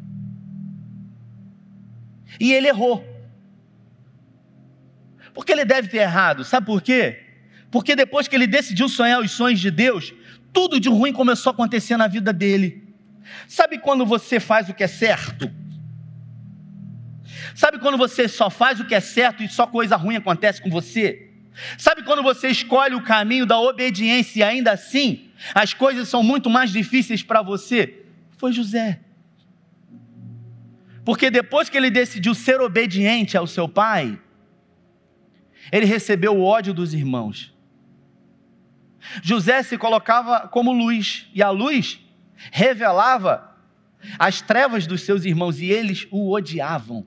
E 2.40 2.54
ele 2.54 2.68
errou. 2.68 3.06
Porque 5.34 5.52
ele 5.52 5.66
deve 5.66 5.88
ter 5.88 5.98
errado, 5.98 6.44
sabe 6.44 6.66
por 6.66 6.82
quê? 6.82 7.22
Porque 7.72 7.96
depois 7.96 8.28
que 8.28 8.36
ele 8.36 8.46
decidiu 8.46 8.88
sonhar 8.88 9.20
os 9.20 9.32
sonhos 9.32 9.60
de 9.60 9.72
Deus, 9.72 10.14
tudo 10.52 10.80
de 10.80 10.90
ruim 10.90 11.12
começou 11.12 11.50
a 11.50 11.54
acontecer 11.54 11.98
na 11.98 12.08
vida 12.08 12.32
dele. 12.32 12.94
Sabe 13.48 13.80
quando 13.80 14.06
você 14.06 14.40
faz 14.40 14.70
o 14.70 14.74
que 14.74 14.84
é 14.84 14.88
certo? 14.88 15.52
Sabe 17.56 17.80
quando 17.80 17.98
você 17.98 18.28
só 18.28 18.50
faz 18.50 18.80
o 18.80 18.86
que 18.86 18.94
é 18.94 19.00
certo 19.00 19.42
e 19.42 19.50
só 19.50 19.66
coisa 19.66 19.96
ruim 19.96 20.16
acontece 20.16 20.62
com 20.62 20.70
você? 20.70 21.33
Sabe 21.78 22.04
quando 22.04 22.24
você 22.24 22.48
escolhe 22.48 22.96
o 22.96 23.04
caminho 23.04 23.46
da 23.46 23.60
obediência 23.60 24.40
e 24.40 24.44
ainda 24.44 24.72
assim 24.72 25.30
as 25.54 25.74
coisas 25.74 26.08
são 26.08 26.24
muito 26.24 26.50
mais 26.50 26.72
difíceis 26.72 27.22
para 27.22 27.42
você? 27.42 28.06
Foi 28.38 28.52
José. 28.52 29.00
Porque 31.06 31.30
depois 31.30 31.70
que 31.70 31.78
ele 31.78 31.90
decidiu 31.90 32.34
ser 32.34 32.62
obediente 32.62 33.38
ao 33.38 33.46
seu 33.46 33.68
pai, 33.68 34.20
ele 35.72 35.86
recebeu 35.86 36.36
o 36.36 36.44
ódio 36.44 36.74
dos 36.74 36.94
irmãos. 36.94 37.54
José 39.22 39.62
se 39.64 39.78
colocava 39.78 40.48
como 40.48 40.72
luz, 40.72 41.28
e 41.34 41.44
a 41.44 41.50
luz 41.50 42.00
revelava 42.52 43.54
as 44.18 44.42
trevas 44.42 44.88
dos 44.88 45.02
seus 45.02 45.26
irmãos, 45.26 45.60
e 45.60 45.66
eles 45.66 46.08
o 46.10 46.32
odiavam 46.32 47.06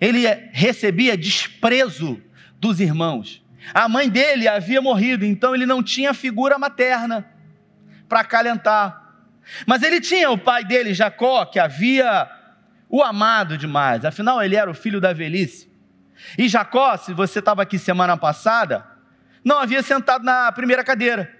ele 0.00 0.26
recebia 0.52 1.16
desprezo 1.16 2.20
dos 2.58 2.80
irmãos. 2.80 3.42
A 3.74 3.88
mãe 3.88 4.08
dele 4.08 4.48
havia 4.48 4.80
morrido, 4.80 5.24
então 5.24 5.54
ele 5.54 5.66
não 5.66 5.82
tinha 5.82 6.14
figura 6.14 6.58
materna 6.58 7.26
para 8.08 8.20
acalentar. 8.20 9.04
Mas 9.66 9.82
ele 9.82 10.00
tinha 10.00 10.30
o 10.30 10.38
pai 10.38 10.64
dele, 10.64 10.94
Jacó, 10.94 11.44
que 11.44 11.58
havia 11.58 12.30
o 12.88 13.02
amado 13.02 13.58
demais, 13.58 14.04
afinal 14.04 14.42
ele 14.42 14.56
era 14.56 14.70
o 14.70 14.74
filho 14.74 15.00
da 15.00 15.12
velhice. 15.12 15.68
E 16.36 16.48
Jacó, 16.48 16.96
se 16.96 17.12
você 17.12 17.38
estava 17.38 17.62
aqui 17.62 17.78
semana 17.78 18.16
passada, 18.16 18.84
não 19.44 19.58
havia 19.58 19.82
sentado 19.82 20.24
na 20.24 20.50
primeira 20.52 20.82
cadeira. 20.82 21.37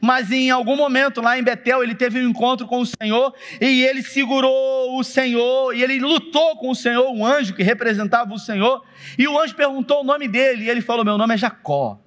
Mas 0.00 0.30
em 0.30 0.50
algum 0.50 0.76
momento 0.76 1.20
lá 1.20 1.38
em 1.38 1.42
Betel 1.42 1.82
ele 1.82 1.94
teve 1.94 2.18
um 2.18 2.28
encontro 2.28 2.66
com 2.66 2.80
o 2.80 2.86
Senhor 2.86 3.34
e 3.60 3.84
ele 3.84 4.02
segurou 4.02 4.98
o 4.98 5.04
Senhor 5.04 5.74
e 5.74 5.82
ele 5.82 5.98
lutou 6.00 6.56
com 6.56 6.70
o 6.70 6.74
Senhor, 6.74 7.10
um 7.10 7.24
anjo 7.24 7.54
que 7.54 7.62
representava 7.62 8.32
o 8.32 8.38
Senhor. 8.38 8.84
E 9.18 9.26
o 9.26 9.38
anjo 9.38 9.54
perguntou 9.54 10.00
o 10.00 10.04
nome 10.04 10.28
dele 10.28 10.64
e 10.64 10.70
ele 10.70 10.80
falou: 10.80 11.04
Meu 11.04 11.16
nome 11.16 11.34
é 11.34 11.38
Jacó. 11.38 12.00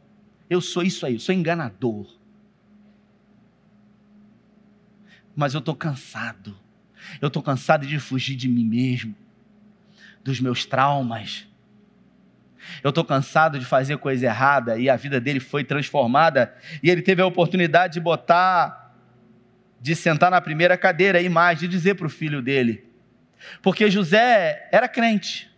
Eu 0.49 0.61
sou 0.61 0.83
isso 0.83 1.05
aí, 1.05 1.13
eu 1.13 1.19
sou 1.19 1.33
enganador. 1.33 2.07
Mas 5.35 5.53
eu 5.53 5.59
estou 5.59 5.75
cansado. 5.75 6.57
Eu 7.21 7.27
estou 7.27 7.41
cansado 7.41 7.87
de 7.87 7.97
fugir 7.97 8.35
de 8.35 8.47
mim 8.47 8.65
mesmo, 8.65 9.15
dos 10.23 10.39
meus 10.39 10.65
traumas 10.65 11.48
eu 12.83 12.89
estou 12.89 13.03
cansado 13.03 13.59
de 13.59 13.65
fazer 13.65 13.97
coisa 13.97 14.25
errada 14.25 14.77
e 14.77 14.89
a 14.89 14.95
vida 14.95 15.19
dele 15.19 15.39
foi 15.39 15.63
transformada 15.63 16.53
e 16.81 16.89
ele 16.89 17.01
teve 17.01 17.21
a 17.21 17.25
oportunidade 17.25 17.93
de 17.93 17.99
botar, 17.99 18.95
de 19.81 19.95
sentar 19.95 20.31
na 20.31 20.41
primeira 20.41 20.77
cadeira 20.77 21.21
e 21.21 21.29
mais, 21.29 21.59
de 21.59 21.67
dizer 21.67 21.95
para 21.95 22.07
o 22.07 22.09
filho 22.09 22.41
dele, 22.41 22.85
porque 23.61 23.89
José 23.89 24.67
era 24.71 24.87
crente. 24.87 25.49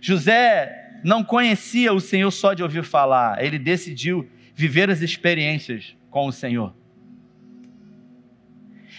José 0.00 1.00
não 1.02 1.24
conhecia 1.24 1.92
o 1.92 2.00
Senhor 2.00 2.30
só 2.30 2.54
de 2.54 2.62
ouvir 2.62 2.84
falar, 2.84 3.42
ele 3.42 3.58
decidiu 3.58 4.28
viver 4.54 4.90
as 4.90 5.00
experiências 5.00 5.96
com 6.10 6.26
o 6.26 6.32
Senhor. 6.32 6.74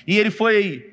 E 0.08 0.18
ele 0.18 0.32
foi 0.32 0.89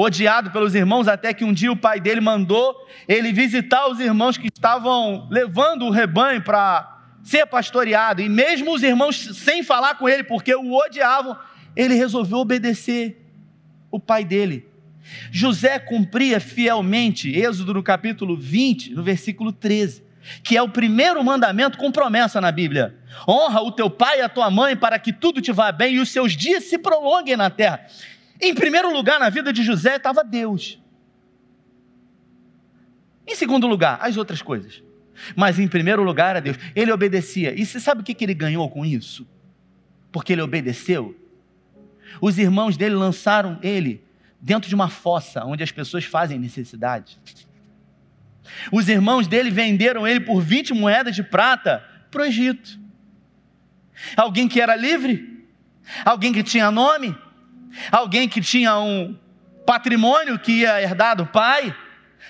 odiado 0.00 0.52
pelos 0.52 0.76
irmãos, 0.76 1.08
até 1.08 1.34
que 1.34 1.44
um 1.44 1.52
dia 1.52 1.72
o 1.72 1.76
pai 1.76 1.98
dele 1.98 2.20
mandou 2.20 2.86
ele 3.08 3.32
visitar 3.32 3.88
os 3.88 3.98
irmãos 3.98 4.38
que 4.38 4.46
estavam 4.46 5.26
levando 5.28 5.86
o 5.86 5.90
rebanho 5.90 6.40
para 6.40 7.00
ser 7.24 7.44
pastoreado. 7.46 8.22
E 8.22 8.28
mesmo 8.28 8.72
os 8.72 8.84
irmãos 8.84 9.16
sem 9.36 9.64
falar 9.64 9.96
com 9.96 10.08
ele, 10.08 10.22
porque 10.22 10.54
o 10.54 10.72
odiavam, 10.72 11.36
ele 11.74 11.94
resolveu 11.94 12.38
obedecer 12.38 13.28
o 13.90 13.98
pai 13.98 14.24
dele. 14.24 14.68
José 15.32 15.80
cumpria 15.80 16.38
fielmente, 16.38 17.36
Êxodo 17.36 17.74
no 17.74 17.82
capítulo 17.82 18.36
20, 18.36 18.94
no 18.94 19.02
versículo 19.02 19.50
13, 19.50 20.04
que 20.44 20.56
é 20.56 20.62
o 20.62 20.68
primeiro 20.68 21.24
mandamento 21.24 21.76
com 21.76 21.90
promessa 21.90 22.40
na 22.40 22.52
Bíblia. 22.52 22.96
Honra 23.26 23.62
o 23.62 23.72
teu 23.72 23.90
pai 23.90 24.20
e 24.20 24.22
a 24.22 24.28
tua 24.28 24.48
mãe 24.48 24.76
para 24.76 24.96
que 24.96 25.12
tudo 25.12 25.40
te 25.40 25.50
vá 25.50 25.72
bem 25.72 25.94
e 25.94 25.98
os 25.98 26.10
seus 26.10 26.36
dias 26.36 26.64
se 26.64 26.78
prolonguem 26.78 27.36
na 27.36 27.50
terra. 27.50 27.84
Em 28.40 28.54
primeiro 28.54 28.92
lugar 28.92 29.18
na 29.18 29.30
vida 29.30 29.52
de 29.52 29.62
José 29.62 29.96
estava 29.96 30.22
Deus. 30.22 30.80
Em 33.26 33.34
segundo 33.34 33.66
lugar, 33.66 33.98
as 34.00 34.16
outras 34.16 34.40
coisas. 34.40 34.82
Mas 35.36 35.58
em 35.58 35.68
primeiro 35.68 36.02
lugar 36.02 36.36
a 36.36 36.40
Deus. 36.40 36.56
Ele 36.74 36.92
obedecia. 36.92 37.58
E 37.58 37.66
você 37.66 37.80
sabe 37.80 38.00
o 38.00 38.04
que 38.04 38.16
ele 38.24 38.34
ganhou 38.34 38.68
com 38.70 38.84
isso? 38.84 39.26
Porque 40.10 40.32
ele 40.32 40.42
obedeceu. 40.42 41.16
Os 42.20 42.38
irmãos 42.38 42.76
dele 42.76 42.94
lançaram 42.94 43.58
ele 43.62 44.02
dentro 44.40 44.68
de 44.68 44.74
uma 44.74 44.88
fossa 44.88 45.44
onde 45.44 45.62
as 45.62 45.72
pessoas 45.72 46.04
fazem 46.04 46.38
necessidade. 46.38 47.18
Os 48.72 48.88
irmãos 48.88 49.26
dele 49.26 49.50
venderam 49.50 50.06
ele 50.06 50.20
por 50.20 50.40
20 50.40 50.72
moedas 50.72 51.14
de 51.14 51.22
prata 51.22 51.84
para 52.10 52.22
o 52.22 52.24
Egito. 52.24 52.78
Alguém 54.16 54.48
que 54.48 54.60
era 54.60 54.74
livre, 54.74 55.44
alguém 56.04 56.32
que 56.32 56.42
tinha 56.42 56.70
nome, 56.70 57.16
alguém 57.90 58.28
que 58.28 58.40
tinha 58.40 58.78
um 58.78 59.16
patrimônio 59.66 60.38
que 60.38 60.60
ia 60.60 60.80
herdar 60.82 61.16
do 61.16 61.26
pai, 61.26 61.74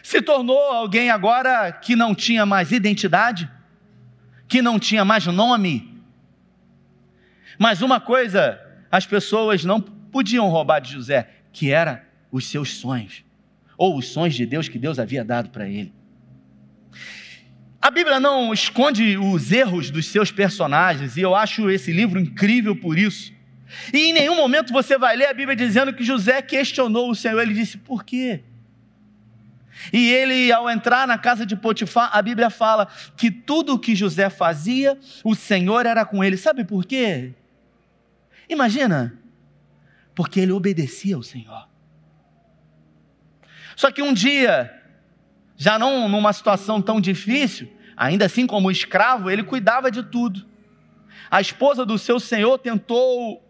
se 0.02 0.20
tornou 0.22 0.58
alguém 0.72 1.10
agora 1.10 1.72
que 1.72 1.94
não 1.94 2.14
tinha 2.14 2.44
mais 2.44 2.72
identidade, 2.72 3.50
que 4.46 4.62
não 4.62 4.78
tinha 4.78 5.04
mais 5.04 5.26
nome. 5.26 6.02
Mas 7.58 7.82
uma 7.82 8.00
coisa 8.00 8.60
as 8.90 9.06
pessoas 9.06 9.64
não 9.64 9.80
podiam 9.80 10.48
roubar 10.48 10.80
de 10.80 10.92
José, 10.92 11.28
que 11.52 11.70
era 11.70 12.06
os 12.30 12.46
seus 12.48 12.76
sonhos, 12.76 13.24
ou 13.76 13.96
os 13.96 14.08
sonhos 14.08 14.34
de 14.34 14.46
Deus 14.46 14.68
que 14.68 14.78
Deus 14.78 14.98
havia 14.98 15.24
dado 15.24 15.50
para 15.50 15.68
ele. 15.68 15.92
A 17.80 17.90
Bíblia 17.90 18.18
não 18.18 18.52
esconde 18.52 19.16
os 19.16 19.52
erros 19.52 19.90
dos 19.90 20.06
seus 20.06 20.32
personagens, 20.32 21.16
e 21.16 21.20
eu 21.20 21.34
acho 21.34 21.70
esse 21.70 21.92
livro 21.92 22.18
incrível 22.18 22.74
por 22.74 22.98
isso. 22.98 23.32
E 23.92 23.98
em 23.98 24.12
nenhum 24.12 24.36
momento 24.36 24.72
você 24.72 24.96
vai 24.96 25.16
ler 25.16 25.26
a 25.26 25.34
Bíblia 25.34 25.56
dizendo 25.56 25.92
que 25.92 26.02
José 26.02 26.40
questionou 26.42 27.10
o 27.10 27.14
Senhor, 27.14 27.40
ele 27.40 27.54
disse: 27.54 27.78
por 27.78 28.04
quê? 28.04 28.42
E 29.92 30.12
ele, 30.12 30.50
ao 30.52 30.68
entrar 30.68 31.06
na 31.06 31.16
casa 31.16 31.46
de 31.46 31.54
Potifar, 31.56 32.10
a 32.12 32.20
Bíblia 32.20 32.50
fala 32.50 32.88
que 33.16 33.30
tudo 33.30 33.74
o 33.74 33.78
que 33.78 33.94
José 33.94 34.28
fazia, 34.28 34.98
o 35.22 35.34
Senhor 35.34 35.86
era 35.86 36.04
com 36.04 36.22
ele. 36.22 36.36
Sabe 36.36 36.64
por 36.64 36.84
quê? 36.84 37.32
Imagina, 38.48 39.16
porque 40.14 40.40
ele 40.40 40.52
obedecia 40.52 41.14
ao 41.14 41.22
Senhor. 41.22 41.68
Só 43.76 43.92
que 43.92 44.02
um 44.02 44.12
dia, 44.12 44.74
já 45.56 45.78
não 45.78 46.08
numa 46.08 46.32
situação 46.32 46.82
tão 46.82 47.00
difícil, 47.00 47.72
ainda 47.96 48.24
assim 48.26 48.46
como 48.46 48.70
escravo, 48.70 49.30
ele 49.30 49.44
cuidava 49.44 49.90
de 49.90 50.02
tudo. 50.02 50.44
A 51.30 51.40
esposa 51.40 51.86
do 51.86 51.96
seu 51.98 52.18
senhor 52.18 52.58
tentou 52.58 53.47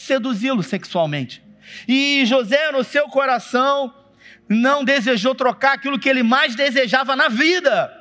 seduzi-lo 0.00 0.62
sexualmente. 0.62 1.42
E 1.86 2.24
José, 2.24 2.72
no 2.72 2.82
seu 2.82 3.06
coração, 3.08 3.94
não 4.48 4.82
desejou 4.82 5.34
trocar 5.34 5.74
aquilo 5.74 5.98
que 5.98 6.08
ele 6.08 6.22
mais 6.22 6.54
desejava 6.54 7.14
na 7.14 7.28
vida 7.28 7.94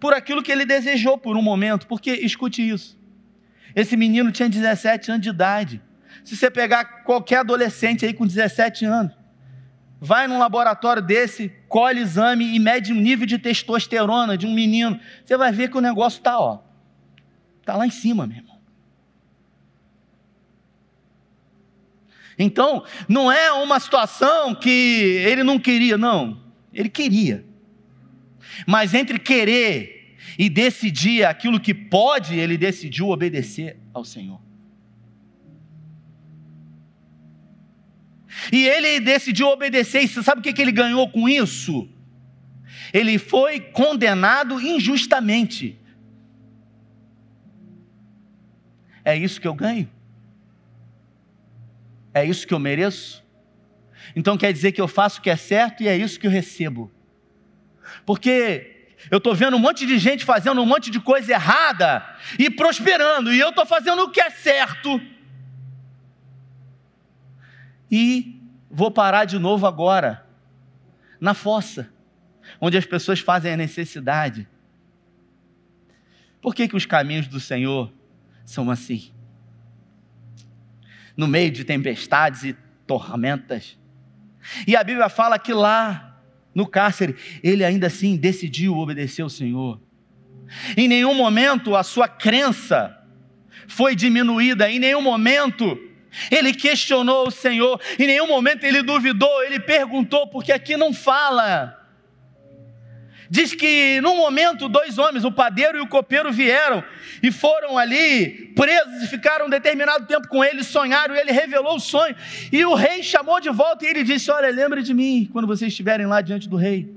por 0.00 0.14
aquilo 0.14 0.42
que 0.42 0.50
ele 0.50 0.64
desejou 0.64 1.18
por 1.18 1.36
um 1.36 1.42
momento. 1.42 1.86
Porque, 1.86 2.12
escute 2.12 2.66
isso, 2.66 2.98
esse 3.76 3.94
menino 3.94 4.32
tinha 4.32 4.48
17 4.48 5.10
anos 5.10 5.22
de 5.22 5.28
idade. 5.28 5.82
Se 6.24 6.34
você 6.34 6.50
pegar 6.50 7.04
qualquer 7.04 7.40
adolescente 7.40 8.06
aí 8.06 8.14
com 8.14 8.26
17 8.26 8.86
anos, 8.86 9.12
vai 10.00 10.26
num 10.26 10.38
laboratório 10.38 11.02
desse, 11.02 11.52
colhe 11.68 12.00
exame 12.00 12.56
e 12.56 12.58
mede 12.58 12.90
o 12.90 12.96
nível 12.96 13.26
de 13.26 13.38
testosterona 13.38 14.38
de 14.38 14.46
um 14.46 14.54
menino, 14.54 14.98
você 15.22 15.36
vai 15.36 15.52
ver 15.52 15.68
que 15.68 15.76
o 15.76 15.82
negócio 15.82 16.18
está, 16.18 16.40
ó, 16.40 16.60
tá 17.66 17.76
lá 17.76 17.86
em 17.86 17.90
cima, 17.90 18.26
meu 18.26 18.38
irmão. 18.38 18.53
Então, 22.38 22.84
não 23.08 23.30
é 23.30 23.52
uma 23.52 23.78
situação 23.78 24.54
que 24.54 24.68
ele 25.24 25.42
não 25.42 25.58
queria, 25.58 25.96
não. 25.96 26.42
Ele 26.72 26.88
queria. 26.88 27.44
Mas 28.66 28.94
entre 28.94 29.18
querer 29.18 30.16
e 30.38 30.48
decidir 30.48 31.24
aquilo 31.24 31.60
que 31.60 31.72
pode, 31.72 32.36
ele 32.36 32.56
decidiu 32.56 33.08
obedecer 33.08 33.78
ao 33.92 34.04
Senhor. 34.04 34.40
E 38.52 38.66
ele 38.66 39.00
decidiu 39.00 39.46
obedecer, 39.48 40.02
e 40.02 40.08
sabe 40.08 40.40
o 40.40 40.42
que 40.42 40.60
ele 40.60 40.72
ganhou 40.72 41.08
com 41.08 41.28
isso? 41.28 41.88
Ele 42.92 43.18
foi 43.18 43.60
condenado 43.60 44.60
injustamente. 44.60 45.78
É 49.04 49.16
isso 49.16 49.40
que 49.40 49.46
eu 49.46 49.54
ganho? 49.54 49.88
É 52.14 52.24
isso 52.24 52.46
que 52.46 52.54
eu 52.54 52.60
mereço? 52.60 53.24
Então 54.14 54.38
quer 54.38 54.52
dizer 54.52 54.72
que 54.72 54.80
eu 54.80 54.86
faço 54.86 55.18
o 55.18 55.22
que 55.22 55.28
é 55.28 55.36
certo 55.36 55.82
e 55.82 55.88
é 55.88 55.96
isso 55.96 56.18
que 56.18 56.26
eu 56.26 56.30
recebo. 56.30 56.90
Porque 58.06 58.88
eu 59.10 59.18
estou 59.18 59.34
vendo 59.34 59.56
um 59.56 59.60
monte 59.60 59.84
de 59.84 59.98
gente 59.98 60.24
fazendo 60.24 60.62
um 60.62 60.66
monte 60.66 60.90
de 60.90 61.00
coisa 61.00 61.32
errada 61.32 62.04
e 62.38 62.48
prosperando, 62.48 63.32
e 63.32 63.38
eu 63.38 63.50
estou 63.50 63.66
fazendo 63.66 64.02
o 64.02 64.10
que 64.10 64.20
é 64.20 64.30
certo. 64.30 65.00
E 67.90 68.40
vou 68.70 68.90
parar 68.90 69.24
de 69.24 69.38
novo 69.38 69.66
agora, 69.66 70.24
na 71.20 71.34
fossa, 71.34 71.90
onde 72.60 72.76
as 72.76 72.86
pessoas 72.86 73.20
fazem 73.20 73.52
a 73.52 73.56
necessidade. 73.56 74.48
Por 76.40 76.54
que, 76.54 76.68
que 76.68 76.76
os 76.76 76.86
caminhos 76.86 77.26
do 77.26 77.40
Senhor 77.40 77.92
são 78.44 78.70
assim? 78.70 79.13
No 81.16 81.28
meio 81.28 81.50
de 81.50 81.64
tempestades 81.64 82.44
e 82.44 82.56
tormentas. 82.86 83.78
E 84.66 84.76
a 84.76 84.84
Bíblia 84.84 85.08
fala 85.08 85.38
que 85.38 85.52
lá, 85.52 86.20
no 86.54 86.66
cárcere, 86.66 87.16
ele 87.42 87.64
ainda 87.64 87.86
assim 87.86 88.16
decidiu 88.16 88.76
obedecer 88.76 89.22
ao 89.22 89.30
Senhor. 89.30 89.80
Em 90.76 90.86
nenhum 90.86 91.14
momento 91.14 91.74
a 91.74 91.82
sua 91.82 92.06
crença 92.06 92.96
foi 93.66 93.94
diminuída, 93.94 94.70
em 94.70 94.78
nenhum 94.78 95.00
momento 95.00 95.78
ele 96.30 96.52
questionou 96.52 97.28
o 97.28 97.30
Senhor, 97.30 97.80
em 97.98 98.06
nenhum 98.06 98.28
momento 98.28 98.64
ele 98.64 98.82
duvidou, 98.82 99.42
ele 99.42 99.58
perguntou, 99.58 100.28
porque 100.28 100.52
aqui 100.52 100.76
não 100.76 100.92
fala 100.92 101.83
Diz 103.34 103.52
que 103.52 104.00
num 104.00 104.16
momento 104.16 104.68
dois 104.68 104.96
homens, 104.96 105.24
o 105.24 105.32
padeiro 105.32 105.76
e 105.76 105.80
o 105.80 105.88
copeiro, 105.88 106.30
vieram 106.30 106.84
e 107.20 107.32
foram 107.32 107.76
ali 107.76 108.52
presos 108.54 109.02
e 109.02 109.08
ficaram 109.08 109.46
um 109.46 109.50
determinado 109.50 110.06
tempo 110.06 110.28
com 110.28 110.44
ele, 110.44 110.62
sonharam 110.62 111.16
e 111.16 111.18
ele 111.18 111.32
revelou 111.32 111.74
o 111.74 111.80
sonho. 111.80 112.14
E 112.52 112.64
o 112.64 112.74
rei 112.74 113.02
chamou 113.02 113.40
de 113.40 113.50
volta 113.50 113.84
e 113.84 113.88
ele 113.88 114.04
disse: 114.04 114.30
Olha, 114.30 114.52
lembre 114.52 114.84
de 114.84 114.94
mim 114.94 115.28
quando 115.32 115.48
vocês 115.48 115.72
estiverem 115.72 116.06
lá 116.06 116.20
diante 116.20 116.48
do 116.48 116.54
rei. 116.54 116.94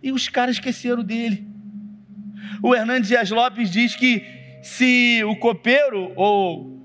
E 0.00 0.12
os 0.12 0.28
caras 0.28 0.54
esqueceram 0.54 1.02
dele. 1.02 1.44
O 2.62 2.72
Hernandes 2.72 3.08
Dias 3.08 3.30
Lopes 3.32 3.68
diz 3.68 3.96
que 3.96 4.24
se 4.62 5.24
o 5.24 5.34
copeiro 5.34 6.12
ou 6.14 6.80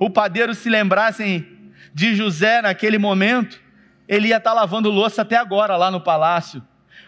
o 0.00 0.08
padeiro 0.08 0.54
se 0.54 0.70
lembrassem 0.70 1.46
de 1.92 2.14
José 2.14 2.62
naquele 2.62 2.96
momento, 2.96 3.60
ele 4.08 4.28
ia 4.28 4.38
estar 4.38 4.54
lavando 4.54 4.88
louça 4.88 5.20
até 5.20 5.36
agora 5.36 5.76
lá 5.76 5.90
no 5.90 6.00
palácio 6.00 6.62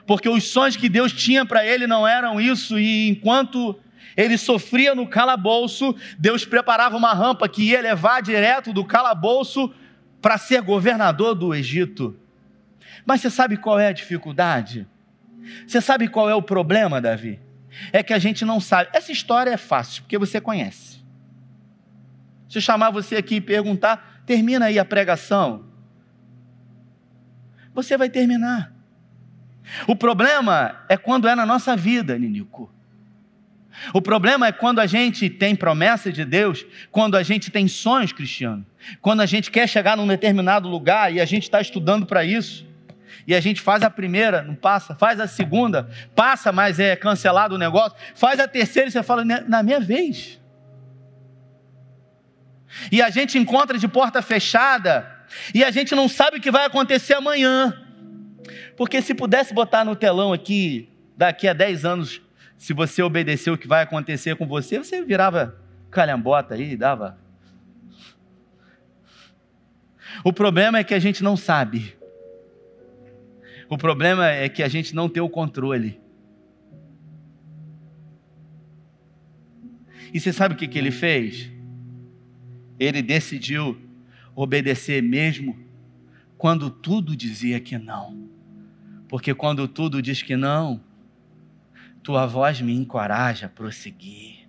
porque 0.07 0.29
os 0.29 0.45
sonhos 0.45 0.77
que 0.77 0.89
Deus 0.89 1.13
tinha 1.13 1.45
para 1.45 1.67
ele 1.67 1.87
não 1.87 2.07
eram 2.07 2.41
isso, 2.41 2.79
e 2.79 3.09
enquanto 3.09 3.79
ele 4.17 4.37
sofria 4.37 4.95
no 4.95 5.07
calabouço, 5.07 5.95
Deus 6.19 6.45
preparava 6.45 6.97
uma 6.97 7.13
rampa 7.13 7.49
que 7.49 7.63
ia 7.63 7.81
levar 7.81 8.21
direto 8.21 8.73
do 8.73 8.85
calabouço 8.85 9.73
para 10.21 10.37
ser 10.37 10.61
governador 10.63 11.35
do 11.35 11.55
Egito. 11.55 12.19
Mas 13.07 13.21
você 13.21 13.31
sabe 13.31 13.57
qual 13.57 13.79
é 13.79 13.87
a 13.87 13.93
dificuldade? 13.93 14.87
Você 15.67 15.81
sabe 15.81 16.09
qual 16.09 16.29
é 16.29 16.35
o 16.35 16.43
problema, 16.43 17.01
Davi? 17.01 17.41
É 17.93 18.03
que 18.03 18.13
a 18.13 18.19
gente 18.19 18.45
não 18.45 18.61
sabe. 18.61 18.91
Essa 18.93 19.13
história 19.13 19.51
é 19.51 19.57
fácil, 19.57 20.03
porque 20.03 20.19
você 20.19 20.41
conhece. 20.41 20.99
Se 22.49 22.59
eu 22.59 22.63
chamar 22.63 22.91
você 22.91 23.17
aqui 23.17 23.37
e 23.37 23.41
perguntar, 23.41 24.23
termina 24.27 24.67
aí 24.67 24.79
a 24.79 24.85
pregação. 24.85 25.67
Você 27.75 27.97
vai 27.97 28.11
terminar. 28.11 28.73
O 29.87 29.95
problema 29.95 30.85
é 30.89 30.97
quando 30.97 31.29
é 31.29 31.35
na 31.35 31.45
nossa 31.45 31.77
vida, 31.77 32.19
Ninico. 32.19 32.73
O 33.93 34.03
problema 34.03 34.47
é 34.47 34.53
quando 34.53 34.81
a 34.81 34.87
gente 34.87 35.31
tem 35.31 35.55
promessa 35.55 36.11
de 36.11 36.25
Deus, 36.25 36.67
quando 36.91 37.17
a 37.17 37.23
gente 37.23 37.51
tem 37.51 37.69
sonhos 37.69 38.13
cristianos, 38.13 38.67
quando 39.01 39.21
a 39.21 39.27
gente 39.27 39.51
quer 39.51 39.69
chegar 39.69 39.97
num 39.97 40.07
determinado 40.07 40.69
lugar 40.69 41.13
e 41.13 41.21
a 41.21 41.25
gente 41.25 41.45
está 41.45 41.61
estudando 41.61 42.05
para 42.05 42.25
isso, 42.25 42.67
e 43.27 43.35
a 43.35 43.41
gente 43.41 43.61
faz 43.61 43.83
a 43.83 43.91
primeira, 43.91 44.43
não 44.43 44.55
passa, 44.55 44.95
faz 44.95 45.21
a 45.21 45.29
segunda, 45.29 45.89
passa, 46.17 46.51
mas 46.51 46.81
é 46.81 46.97
cancelado 46.97 47.55
o 47.55 47.59
negócio, 47.59 47.97
faz 48.15 48.41
a 48.41 48.49
terceira 48.49 48.89
e 48.89 48.93
você 48.93 49.03
fala, 49.03 49.25
na 49.25 49.63
minha 49.63 49.81
vez. 49.81 50.41
E 52.91 53.01
a 53.01 53.11
gente 53.11 53.39
encontra 53.39 53.79
de 53.79 53.89
porta 53.89 54.21
fechada 54.21 55.19
E 55.55 55.65
a 55.65 55.71
gente 55.71 55.95
não 55.95 56.09
sabe 56.09 56.39
o 56.39 56.41
que 56.41 56.51
vai 56.51 56.67
acontecer 56.67 57.15
amanhã. 57.15 57.88
Porque 58.77 59.03
se 59.03 59.15
pudesse 59.15 59.53
botar 59.53 59.85
no 59.85 59.97
telão 59.97 60.33
aqui, 60.33 60.89
daqui 61.17 61.49
a 61.49 61.53
10 61.53 61.85
anos, 61.85 62.23
se 62.57 62.73
você 62.73 63.03
obedecer 63.03 63.51
o 63.51 63.59
que 63.59 63.69
vai 63.69 63.83
acontecer 63.83 64.37
com 64.37 64.47
você, 64.47 64.79
você 64.79 65.03
virava 65.03 65.61
calhambota 65.91 66.55
aí, 66.55 66.77
dava. 66.77 67.19
O 70.25 70.33
problema 70.33 70.79
é 70.79 70.85
que 70.85 70.95
a 70.95 70.99
gente 70.99 71.23
não 71.23 71.37
sabe. 71.37 71.97
O 73.69 73.77
problema 73.77 74.29
é 74.29 74.49
que 74.49 74.63
a 74.63 74.69
gente 74.69 74.95
não 74.95 75.09
tem 75.09 75.23
o 75.23 75.29
controle. 75.29 76.01
E 80.13 80.19
você 80.19 80.33
sabe 80.33 80.55
o 80.55 80.57
que, 80.57 80.67
que 80.67 80.79
ele 80.79 80.91
fez? 80.91 81.51
Ele 82.79 83.03
decidiu 83.03 83.77
obedecer 84.35 85.03
mesmo 85.03 85.59
quando 86.39 86.71
tudo 86.71 87.15
dizia 87.15 87.61
que 87.61 87.77
não. 87.77 88.38
Porque 89.09 89.35
quando 89.35 89.67
tudo 89.67 90.03
diz 90.03 90.23
que 90.23 90.37
não, 90.37 90.81
tua 92.03 92.27
voz 92.27 92.61
me 92.61 92.75
encoraja 92.75 93.47
a 93.47 93.49
prosseguir. 93.49 94.47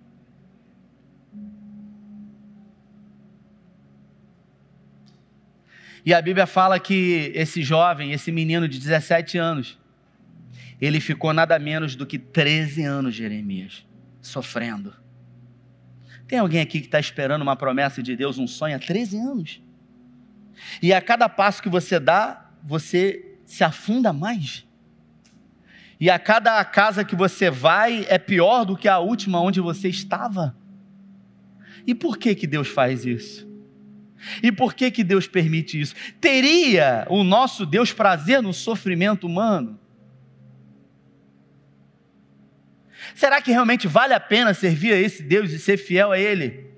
E 6.04 6.14
a 6.14 6.22
Bíblia 6.22 6.46
fala 6.46 6.80
que 6.80 7.30
esse 7.34 7.62
jovem, 7.62 8.12
esse 8.12 8.32
menino 8.32 8.66
de 8.66 8.78
17 8.78 9.36
anos, 9.36 9.78
ele 10.80 10.98
ficou 11.00 11.32
nada 11.32 11.58
menos 11.58 11.94
do 11.94 12.06
que 12.06 12.18
13 12.18 12.84
anos, 12.84 13.14
Jeremias, 13.14 13.86
sofrendo. 14.22 14.94
Tem 16.26 16.38
alguém 16.38 16.60
aqui 16.60 16.80
que 16.80 16.86
está 16.86 16.98
esperando 16.98 17.42
uma 17.42 17.56
promessa 17.56 18.02
de 18.02 18.16
Deus, 18.16 18.38
um 18.38 18.46
sonho 18.46 18.76
há 18.76 18.78
13 18.78 19.18
anos? 19.18 19.62
E 20.80 20.92
a 20.92 21.00
cada 21.00 21.28
passo 21.28 21.62
que 21.62 21.68
você 21.68 22.00
dá, 22.00 22.50
você 22.62 23.29
se 23.50 23.64
afunda 23.64 24.12
mais. 24.12 24.64
E 25.98 26.08
a 26.08 26.20
cada 26.20 26.64
casa 26.64 27.04
que 27.04 27.16
você 27.16 27.50
vai 27.50 28.06
é 28.08 28.16
pior 28.16 28.64
do 28.64 28.76
que 28.76 28.86
a 28.86 29.00
última 29.00 29.40
onde 29.40 29.60
você 29.60 29.88
estava. 29.88 30.56
E 31.84 31.92
por 31.92 32.16
que 32.16 32.32
que 32.36 32.46
Deus 32.46 32.68
faz 32.68 33.04
isso? 33.04 33.48
E 34.40 34.52
por 34.52 34.72
que 34.72 34.88
que 34.90 35.02
Deus 35.02 35.26
permite 35.26 35.80
isso? 35.80 35.96
Teria 36.20 37.04
o 37.10 37.24
nosso 37.24 37.66
Deus 37.66 37.92
prazer 37.92 38.40
no 38.40 38.54
sofrimento 38.54 39.26
humano? 39.26 39.80
Será 43.16 43.42
que 43.42 43.50
realmente 43.50 43.88
vale 43.88 44.14
a 44.14 44.20
pena 44.20 44.54
servir 44.54 44.92
a 44.92 44.96
esse 44.96 45.24
Deus 45.24 45.50
e 45.50 45.58
ser 45.58 45.76
fiel 45.76 46.12
a 46.12 46.18
Ele? 46.18 46.70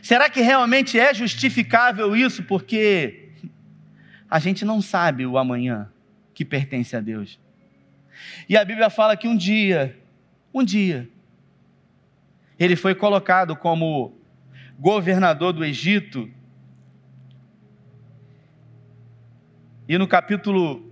Será 0.00 0.30
que 0.30 0.40
realmente 0.40 0.98
é 1.00 1.12
justificável 1.12 2.14
isso? 2.14 2.44
Porque 2.44 3.21
a 4.32 4.38
gente 4.38 4.64
não 4.64 4.80
sabe 4.80 5.26
o 5.26 5.36
amanhã 5.36 5.92
que 6.32 6.42
pertence 6.42 6.96
a 6.96 7.00
Deus. 7.00 7.38
E 8.48 8.56
a 8.56 8.64
Bíblia 8.64 8.88
fala 8.88 9.14
que 9.14 9.28
um 9.28 9.36
dia, 9.36 9.94
um 10.54 10.64
dia, 10.64 11.06
ele 12.58 12.74
foi 12.74 12.94
colocado 12.94 13.54
como 13.54 14.18
governador 14.78 15.52
do 15.52 15.62
Egito. 15.62 16.30
E 19.86 19.98
no 19.98 20.08
capítulo 20.08 20.90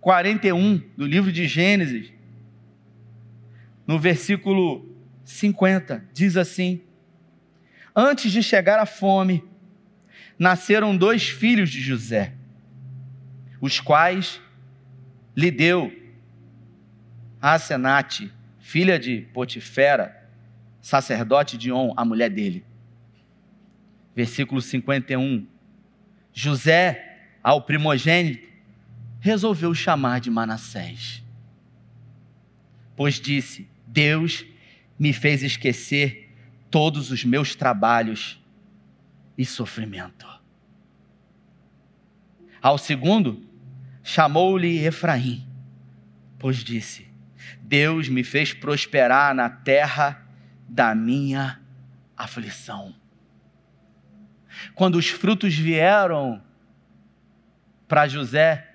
41 0.00 0.78
do 0.96 1.04
livro 1.04 1.30
de 1.30 1.46
Gênesis, 1.46 2.10
no 3.86 3.98
versículo 3.98 4.96
50, 5.26 6.06
diz 6.14 6.38
assim: 6.38 6.80
Antes 7.94 8.32
de 8.32 8.42
chegar 8.42 8.78
a 8.78 8.86
fome, 8.86 9.44
nasceram 10.38 10.96
dois 10.96 11.28
filhos 11.28 11.68
de 11.68 11.82
José, 11.82 12.37
os 13.60 13.80
quais 13.80 14.40
lhe 15.36 15.50
deu 15.50 15.92
Asenate, 17.40 18.32
filha 18.58 18.98
de 18.98 19.20
Potifera, 19.32 20.28
sacerdote 20.80 21.56
de 21.56 21.70
On, 21.70 21.94
a 21.96 22.04
mulher 22.04 22.30
dele. 22.30 22.64
Versículo 24.14 24.60
51. 24.60 25.46
José, 26.32 27.30
ao 27.42 27.62
primogênito, 27.62 28.48
resolveu 29.20 29.72
chamar 29.74 30.20
de 30.20 30.30
Manassés, 30.30 31.22
pois 32.96 33.20
disse: 33.20 33.68
Deus 33.86 34.44
me 34.98 35.12
fez 35.12 35.42
esquecer 35.42 36.34
todos 36.70 37.10
os 37.10 37.24
meus 37.24 37.54
trabalhos 37.54 38.42
e 39.36 39.44
sofrimento. 39.44 40.26
Ao 42.60 42.76
segundo, 42.76 43.47
chamou-lhe 44.08 44.86
Efraim, 44.86 45.46
pois 46.38 46.64
disse: 46.64 47.06
Deus 47.60 48.08
me 48.08 48.24
fez 48.24 48.54
prosperar 48.54 49.34
na 49.34 49.50
terra 49.50 50.26
da 50.66 50.94
minha 50.94 51.60
aflição. 52.16 52.94
Quando 54.74 54.94
os 54.96 55.08
frutos 55.10 55.54
vieram 55.54 56.42
para 57.86 58.08
José, 58.08 58.66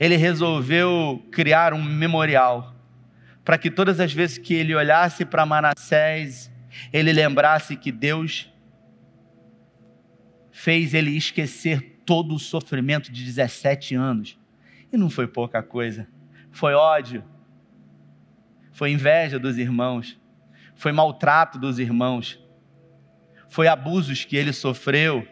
ele 0.00 0.16
resolveu 0.16 1.22
criar 1.30 1.74
um 1.74 1.82
memorial 1.82 2.74
para 3.44 3.58
que 3.58 3.70
todas 3.70 4.00
as 4.00 4.10
vezes 4.10 4.38
que 4.38 4.54
ele 4.54 4.74
olhasse 4.74 5.26
para 5.26 5.44
Manassés, 5.44 6.50
ele 6.90 7.12
lembrasse 7.12 7.76
que 7.76 7.92
Deus 7.92 8.50
fez 10.50 10.94
ele 10.94 11.10
esquecer 11.10 12.00
todo 12.06 12.34
o 12.34 12.38
sofrimento 12.38 13.12
de 13.12 13.22
17 13.22 13.94
anos. 13.94 14.40
E 14.92 14.96
não 14.96 15.08
foi 15.08 15.26
pouca 15.26 15.62
coisa. 15.62 16.06
Foi 16.50 16.74
ódio, 16.74 17.24
foi 18.72 18.90
inveja 18.90 19.38
dos 19.38 19.56
irmãos, 19.56 20.20
foi 20.74 20.92
maltrato 20.92 21.58
dos 21.58 21.78
irmãos, 21.78 22.38
foi 23.48 23.68
abusos 23.68 24.24
que 24.24 24.36
ele 24.36 24.52
sofreu 24.52 25.26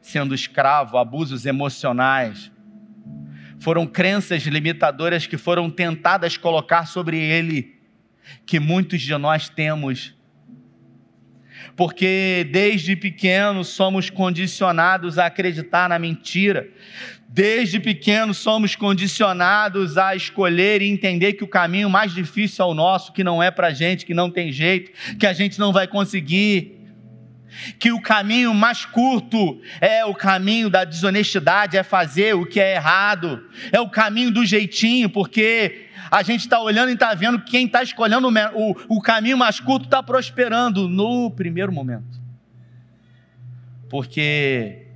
sendo 0.00 0.34
escravo, 0.34 0.96
abusos 0.96 1.46
emocionais, 1.46 2.50
foram 3.62 3.86
crenças 3.86 4.42
limitadoras 4.42 5.26
que 5.26 5.38
foram 5.38 5.70
tentadas 5.70 6.36
colocar 6.36 6.86
sobre 6.86 7.16
ele, 7.16 7.80
que 8.44 8.58
muitos 8.58 9.00
de 9.00 9.16
nós 9.16 9.48
temos. 9.48 10.16
Porque 11.76 12.46
desde 12.50 12.96
pequenos 12.96 13.68
somos 13.68 14.10
condicionados 14.10 15.18
a 15.18 15.26
acreditar 15.26 15.88
na 15.88 15.98
mentira, 15.98 16.68
desde 17.28 17.80
pequenos 17.80 18.36
somos 18.36 18.76
condicionados 18.76 19.96
a 19.96 20.14
escolher 20.14 20.82
e 20.82 20.88
entender 20.88 21.32
que 21.32 21.44
o 21.44 21.48
caminho 21.48 21.88
mais 21.88 22.12
difícil 22.12 22.64
é 22.64 22.68
o 22.68 22.74
nosso, 22.74 23.12
que 23.12 23.24
não 23.24 23.42
é 23.42 23.50
para 23.50 23.72
gente, 23.72 24.04
que 24.04 24.12
não 24.12 24.30
tem 24.30 24.52
jeito, 24.52 24.92
que 25.18 25.26
a 25.26 25.32
gente 25.32 25.58
não 25.58 25.72
vai 25.72 25.86
conseguir. 25.86 26.78
Que 27.78 27.92
o 27.92 28.00
caminho 28.00 28.54
mais 28.54 28.86
curto 28.86 29.60
é 29.78 30.04
o 30.06 30.14
caminho 30.14 30.70
da 30.70 30.84
desonestidade, 30.84 31.76
é 31.76 31.82
fazer 31.82 32.34
o 32.34 32.46
que 32.46 32.58
é 32.58 32.76
errado, 32.76 33.46
é 33.70 33.78
o 33.78 33.90
caminho 33.90 34.30
do 34.30 34.44
jeitinho, 34.44 35.10
porque 35.10 35.88
a 36.12 36.22
gente 36.22 36.40
está 36.40 36.60
olhando 36.60 36.90
e 36.90 36.92
está 36.92 37.14
vendo 37.14 37.40
que 37.40 37.52
quem 37.52 37.64
está 37.64 37.82
escolhendo 37.82 38.28
o, 38.28 38.96
o 38.96 39.00
caminho 39.00 39.38
mais 39.38 39.58
curto 39.58 39.86
está 39.86 40.02
prosperando 40.02 40.86
no 40.86 41.30
primeiro 41.30 41.72
momento. 41.72 42.20
Porque 43.88 44.88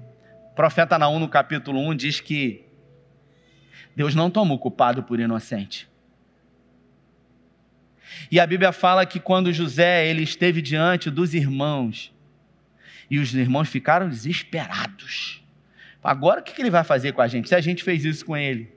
profeta 0.55 0.99
Naum, 0.99 1.19
no 1.19 1.27
capítulo 1.27 1.81
1, 1.89 1.97
diz 1.97 2.21
que 2.21 2.67
Deus 3.97 4.15
não 4.15 4.31
toma 4.31 4.53
o 4.53 4.59
culpado 4.59 5.03
por 5.03 5.19
inocente. 5.19 5.89
E 8.31 8.39
a 8.39 8.47
Bíblia 8.47 8.71
fala 8.71 9.07
que 9.07 9.19
quando 9.19 9.51
José 9.55 10.07
ele 10.07 10.23
esteve 10.23 10.61
diante 10.61 11.11
dos 11.11 11.33
irmãos, 11.33 12.13
e 13.11 13.19
os 13.19 13.35
irmãos 13.35 13.71
ficaram 13.71 14.07
desesperados. 14.07 15.43
Agora 16.05 16.41
o 16.41 16.45
que 16.45 16.61
ele 16.61 16.71
vai 16.71 16.85
fazer 16.85 17.13
com 17.13 17.23
a 17.23 17.27
gente? 17.27 17.49
Se 17.49 17.55
a 17.55 17.61
gente 17.63 17.83
fez 17.83 18.05
isso 18.05 18.27
com 18.27 18.37
ele. 18.37 18.76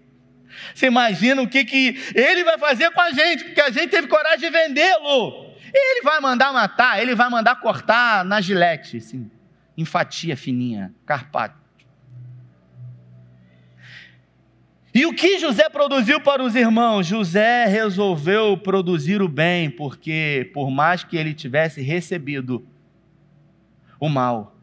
Você 0.74 0.88
imagina 0.88 1.42
o 1.42 1.48
que, 1.48 1.64
que 1.64 1.96
ele 2.16 2.44
vai 2.44 2.58
fazer 2.58 2.92
com 2.92 3.02
a 3.02 3.12
gente, 3.12 3.46
porque 3.46 3.62
a 3.62 3.70
gente 3.70 3.90
teve 3.90 4.08
coragem 4.08 4.40
de 4.40 4.50
vendê-lo. 4.50 5.50
Ele 5.74 6.02
vai 6.02 6.20
mandar 6.20 6.52
matar, 6.52 7.02
ele 7.02 7.16
vai 7.16 7.30
mandar 7.30 7.56
cortar 7.58 8.26
na 8.26 8.42
gilete, 8.42 8.98
assim, 8.98 9.30
em 9.78 9.86
fatia 9.86 10.36
fininha, 10.36 10.94
carpado. 11.06 11.60
E 14.94 15.06
o 15.06 15.14
que 15.14 15.38
José 15.38 15.70
produziu 15.70 16.20
para 16.20 16.44
os 16.44 16.56
irmãos? 16.56 17.06
José 17.06 17.66
resolveu 17.66 18.58
produzir 18.58 19.22
o 19.22 19.28
bem, 19.28 19.70
porque 19.70 20.50
por 20.54 20.72
mais 20.72 21.04
que 21.04 21.16
ele 21.16 21.34
tivesse 21.34 21.82
recebido 21.82 22.68
o 24.00 24.10
mal, 24.10 24.56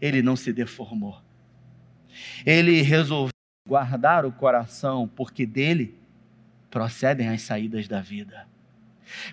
ele 0.00 0.20
não 0.20 0.36
se 0.36 0.52
deformou. 0.52 1.20
Ele 2.44 2.82
resolveu 2.82 3.29
guardar 3.70 4.26
o 4.26 4.32
coração, 4.32 5.08
porque 5.14 5.46
dele 5.46 5.96
procedem 6.68 7.28
as 7.28 7.42
saídas 7.42 7.86
da 7.86 8.00
vida. 8.00 8.48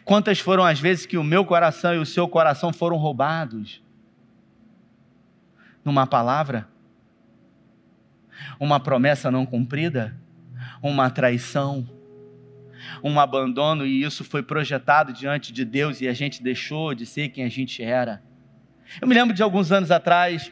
Quantas 0.05 0.37
foram 0.37 0.63
as 0.63 0.79
vezes 0.79 1.07
que 1.07 1.17
o 1.17 1.23
meu 1.23 1.43
coração 1.43 1.95
e 1.95 1.97
o 1.97 2.05
seu 2.05 2.27
coração 2.27 2.71
foram 2.71 2.97
roubados? 2.97 3.81
Numa 5.83 6.05
palavra, 6.05 6.67
uma 8.59 8.79
promessa 8.79 9.31
não 9.31 9.43
cumprida, 9.43 10.15
uma 10.83 11.09
traição, 11.09 11.89
um 13.03 13.19
abandono, 13.19 13.87
e 13.87 14.03
isso 14.03 14.23
foi 14.23 14.43
projetado 14.43 15.11
diante 15.11 15.51
de 15.51 15.65
Deus 15.65 15.99
e 15.99 16.07
a 16.07 16.13
gente 16.13 16.43
deixou 16.43 16.93
de 16.93 17.07
ser 17.07 17.29
quem 17.29 17.43
a 17.43 17.49
gente 17.49 17.81
era. 17.81 18.21
Eu 19.01 19.07
me 19.07 19.15
lembro 19.15 19.33
de 19.33 19.41
alguns 19.41 19.71
anos 19.71 19.89
atrás, 19.89 20.51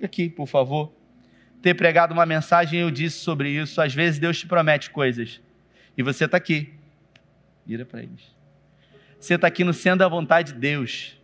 aqui, 0.00 0.30
por 0.30 0.46
favor, 0.46 0.96
ter 1.68 1.74
pregado 1.74 2.14
uma 2.14 2.24
mensagem 2.24 2.80
eu 2.80 2.90
disse 2.90 3.18
sobre 3.18 3.50
isso. 3.50 3.82
Às 3.82 3.94
vezes 3.94 4.18
Deus 4.18 4.38
te 4.38 4.46
promete 4.46 4.88
coisas 4.88 5.38
e 5.96 6.02
você 6.02 6.24
está 6.24 6.38
aqui. 6.38 6.72
Vira 7.66 7.84
para 7.84 8.02
eles. 8.02 8.34
Você 9.20 9.34
está 9.34 9.48
aqui 9.48 9.64
no 9.64 9.74
centro 9.74 9.98
da 9.98 10.08
vontade 10.08 10.54
de 10.54 10.58
Deus 10.58 11.20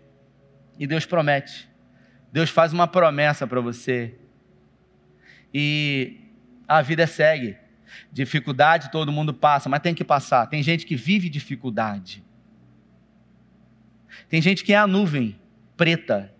e 0.78 0.86
Deus 0.86 1.06
promete. 1.06 1.66
Deus 2.30 2.50
faz 2.50 2.74
uma 2.74 2.86
promessa 2.86 3.46
para 3.46 3.58
você 3.58 4.14
e 5.52 6.20
a 6.68 6.82
vida 6.82 7.06
segue. 7.06 7.56
Dificuldade 8.12 8.90
todo 8.90 9.10
mundo 9.10 9.32
passa, 9.32 9.66
mas 9.70 9.80
tem 9.80 9.94
que 9.94 10.04
passar. 10.04 10.46
Tem 10.48 10.62
gente 10.62 10.84
que 10.84 10.94
vive 10.94 11.30
dificuldade. 11.30 12.22
Tem 14.28 14.42
gente 14.42 14.62
que 14.62 14.74
é 14.74 14.76
a 14.76 14.86
nuvem 14.86 15.40
preta. 15.74 16.33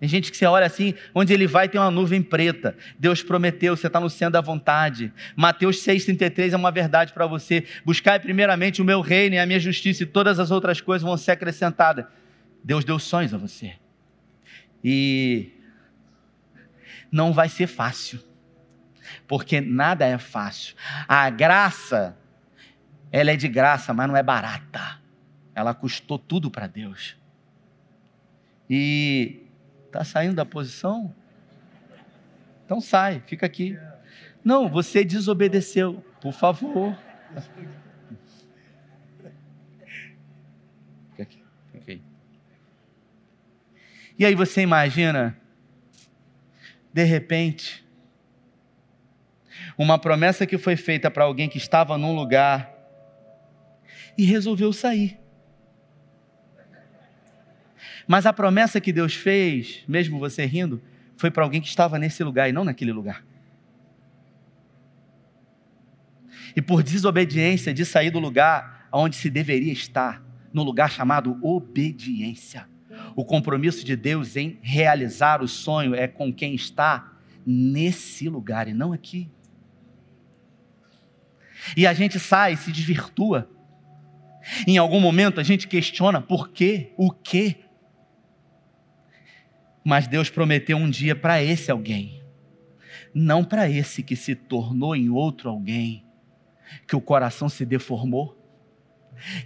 Tem 0.00 0.08
gente 0.08 0.30
que 0.30 0.36
você 0.36 0.44
olha 0.44 0.66
assim, 0.66 0.94
onde 1.14 1.32
ele 1.32 1.46
vai 1.46 1.68
tem 1.68 1.80
uma 1.80 1.90
nuvem 1.90 2.22
preta. 2.22 2.76
Deus 2.98 3.22
prometeu, 3.22 3.76
você 3.76 3.86
está 3.86 3.98
no 3.98 4.10
centro 4.10 4.32
da 4.32 4.40
vontade. 4.40 5.12
Mateus 5.34 5.76
6,33 5.84 6.52
é 6.52 6.56
uma 6.56 6.70
verdade 6.70 7.12
para 7.12 7.26
você. 7.26 7.64
Buscai 7.84 8.18
primeiramente 8.20 8.82
o 8.82 8.84
meu 8.84 9.00
reino 9.00 9.36
e 9.36 9.38
a 9.38 9.46
minha 9.46 9.60
justiça, 9.60 10.02
e 10.02 10.06
todas 10.06 10.38
as 10.38 10.50
outras 10.50 10.80
coisas 10.80 11.06
vão 11.06 11.16
ser 11.16 11.32
acrescentadas. 11.32 12.04
Deus 12.62 12.84
deu 12.84 12.98
sonhos 12.98 13.32
a 13.32 13.38
você. 13.38 13.74
E 14.82 15.52
não 17.10 17.32
vai 17.32 17.48
ser 17.48 17.66
fácil 17.66 18.20
porque 19.26 19.60
nada 19.60 20.06
é 20.06 20.18
fácil. 20.18 20.74
A 21.08 21.28
graça, 21.30 22.16
ela 23.10 23.30
é 23.30 23.36
de 23.36 23.48
graça, 23.48 23.92
mas 23.92 24.08
não 24.08 24.16
é 24.16 24.22
barata. 24.22 25.00
Ela 25.54 25.74
custou 25.74 26.18
tudo 26.18 26.50
para 26.50 26.66
Deus. 26.66 27.16
E 28.68 29.43
está 29.94 30.02
saindo 30.02 30.34
da 30.34 30.44
posição? 30.44 31.14
Então 32.64 32.80
sai, 32.80 33.22
fica 33.26 33.46
aqui. 33.46 33.78
Não, 34.42 34.68
você 34.68 35.04
desobedeceu, 35.04 36.04
por 36.20 36.32
favor. 36.32 36.98
Fica 41.10 41.22
aqui, 41.22 41.44
fica 41.70 41.92
aí. 41.92 42.02
E 44.18 44.26
aí 44.26 44.34
você 44.34 44.62
imagina, 44.62 45.38
de 46.92 47.04
repente, 47.04 47.86
uma 49.78 49.96
promessa 49.96 50.44
que 50.44 50.58
foi 50.58 50.74
feita 50.74 51.08
para 51.08 51.22
alguém 51.22 51.48
que 51.48 51.58
estava 51.58 51.96
num 51.96 52.16
lugar 52.16 52.72
e 54.18 54.24
resolveu 54.24 54.72
sair. 54.72 55.23
Mas 58.06 58.26
a 58.26 58.32
promessa 58.32 58.80
que 58.80 58.92
Deus 58.92 59.14
fez, 59.14 59.82
mesmo 59.88 60.18
você 60.18 60.44
rindo, 60.44 60.82
foi 61.16 61.30
para 61.30 61.44
alguém 61.44 61.60
que 61.60 61.68
estava 61.68 61.98
nesse 61.98 62.22
lugar 62.22 62.48
e 62.48 62.52
não 62.52 62.64
naquele 62.64 62.92
lugar. 62.92 63.24
E 66.56 66.62
por 66.62 66.82
desobediência 66.82 67.72
de 67.72 67.84
sair 67.84 68.10
do 68.10 68.18
lugar 68.18 68.88
onde 68.92 69.16
se 69.16 69.28
deveria 69.28 69.72
estar, 69.72 70.22
no 70.52 70.62
lugar 70.62 70.90
chamado 70.90 71.38
obediência. 71.42 72.68
O 73.16 73.24
compromisso 73.24 73.84
de 73.84 73.96
Deus 73.96 74.36
em 74.36 74.58
realizar 74.62 75.42
o 75.42 75.48
sonho 75.48 75.94
é 75.94 76.06
com 76.06 76.32
quem 76.32 76.54
está 76.54 77.12
nesse 77.44 78.28
lugar 78.28 78.68
e 78.68 78.72
não 78.72 78.92
aqui. 78.92 79.28
E 81.76 81.86
a 81.86 81.92
gente 81.92 82.18
sai, 82.20 82.56
se 82.56 82.70
desvirtua. 82.70 83.50
Em 84.66 84.76
algum 84.76 85.00
momento 85.00 85.40
a 85.40 85.42
gente 85.42 85.66
questiona 85.66 86.20
por 86.20 86.50
quê, 86.50 86.92
o 86.96 87.10
quê. 87.10 87.63
Mas 89.84 90.08
Deus 90.08 90.30
prometeu 90.30 90.78
um 90.78 90.88
dia 90.88 91.14
para 91.14 91.42
esse 91.42 91.70
alguém, 91.70 92.22
não 93.12 93.44
para 93.44 93.68
esse 93.68 94.02
que 94.02 94.16
se 94.16 94.34
tornou 94.34 94.96
em 94.96 95.10
outro 95.10 95.50
alguém, 95.50 96.02
que 96.88 96.96
o 96.96 97.00
coração 97.00 97.48
se 97.50 97.66
deformou, 97.66 98.40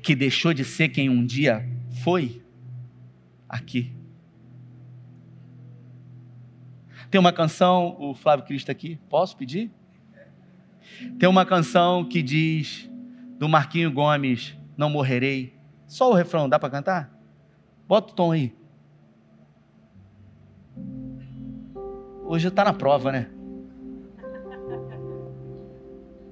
que 0.01 0.15
deixou 0.15 0.55
de 0.55 0.65
ser 0.65 0.91
quem 0.91 1.11
um 1.11 1.27
dia 1.27 1.69
foi 2.03 2.41
aqui. 3.49 3.93
Tem 7.11 7.19
uma 7.19 7.33
canção, 7.33 7.97
o 7.99 8.15
Flávio 8.15 8.45
Cristo 8.45 8.71
aqui, 8.71 8.99
posso 9.09 9.37
pedir? 9.37 9.73
Tem 11.19 11.29
uma 11.29 11.45
canção 11.45 12.05
que 12.05 12.23
diz, 12.23 12.89
do 13.39 13.49
Marquinho 13.49 13.91
Gomes, 13.91 14.57
Não 14.77 14.91
Morrerei. 14.91 15.55
Só 15.87 16.11
o 16.11 16.15
refrão, 16.15 16.49
dá 16.49 16.59
para 16.59 16.71
cantar? 16.71 17.19
Bota 17.87 18.13
o 18.13 18.15
tom 18.15 18.33
aí. 18.33 18.55
Hoje 22.29 22.49
está 22.49 22.63
na 22.63 22.75
prova, 22.75 23.11
né? 23.11 23.27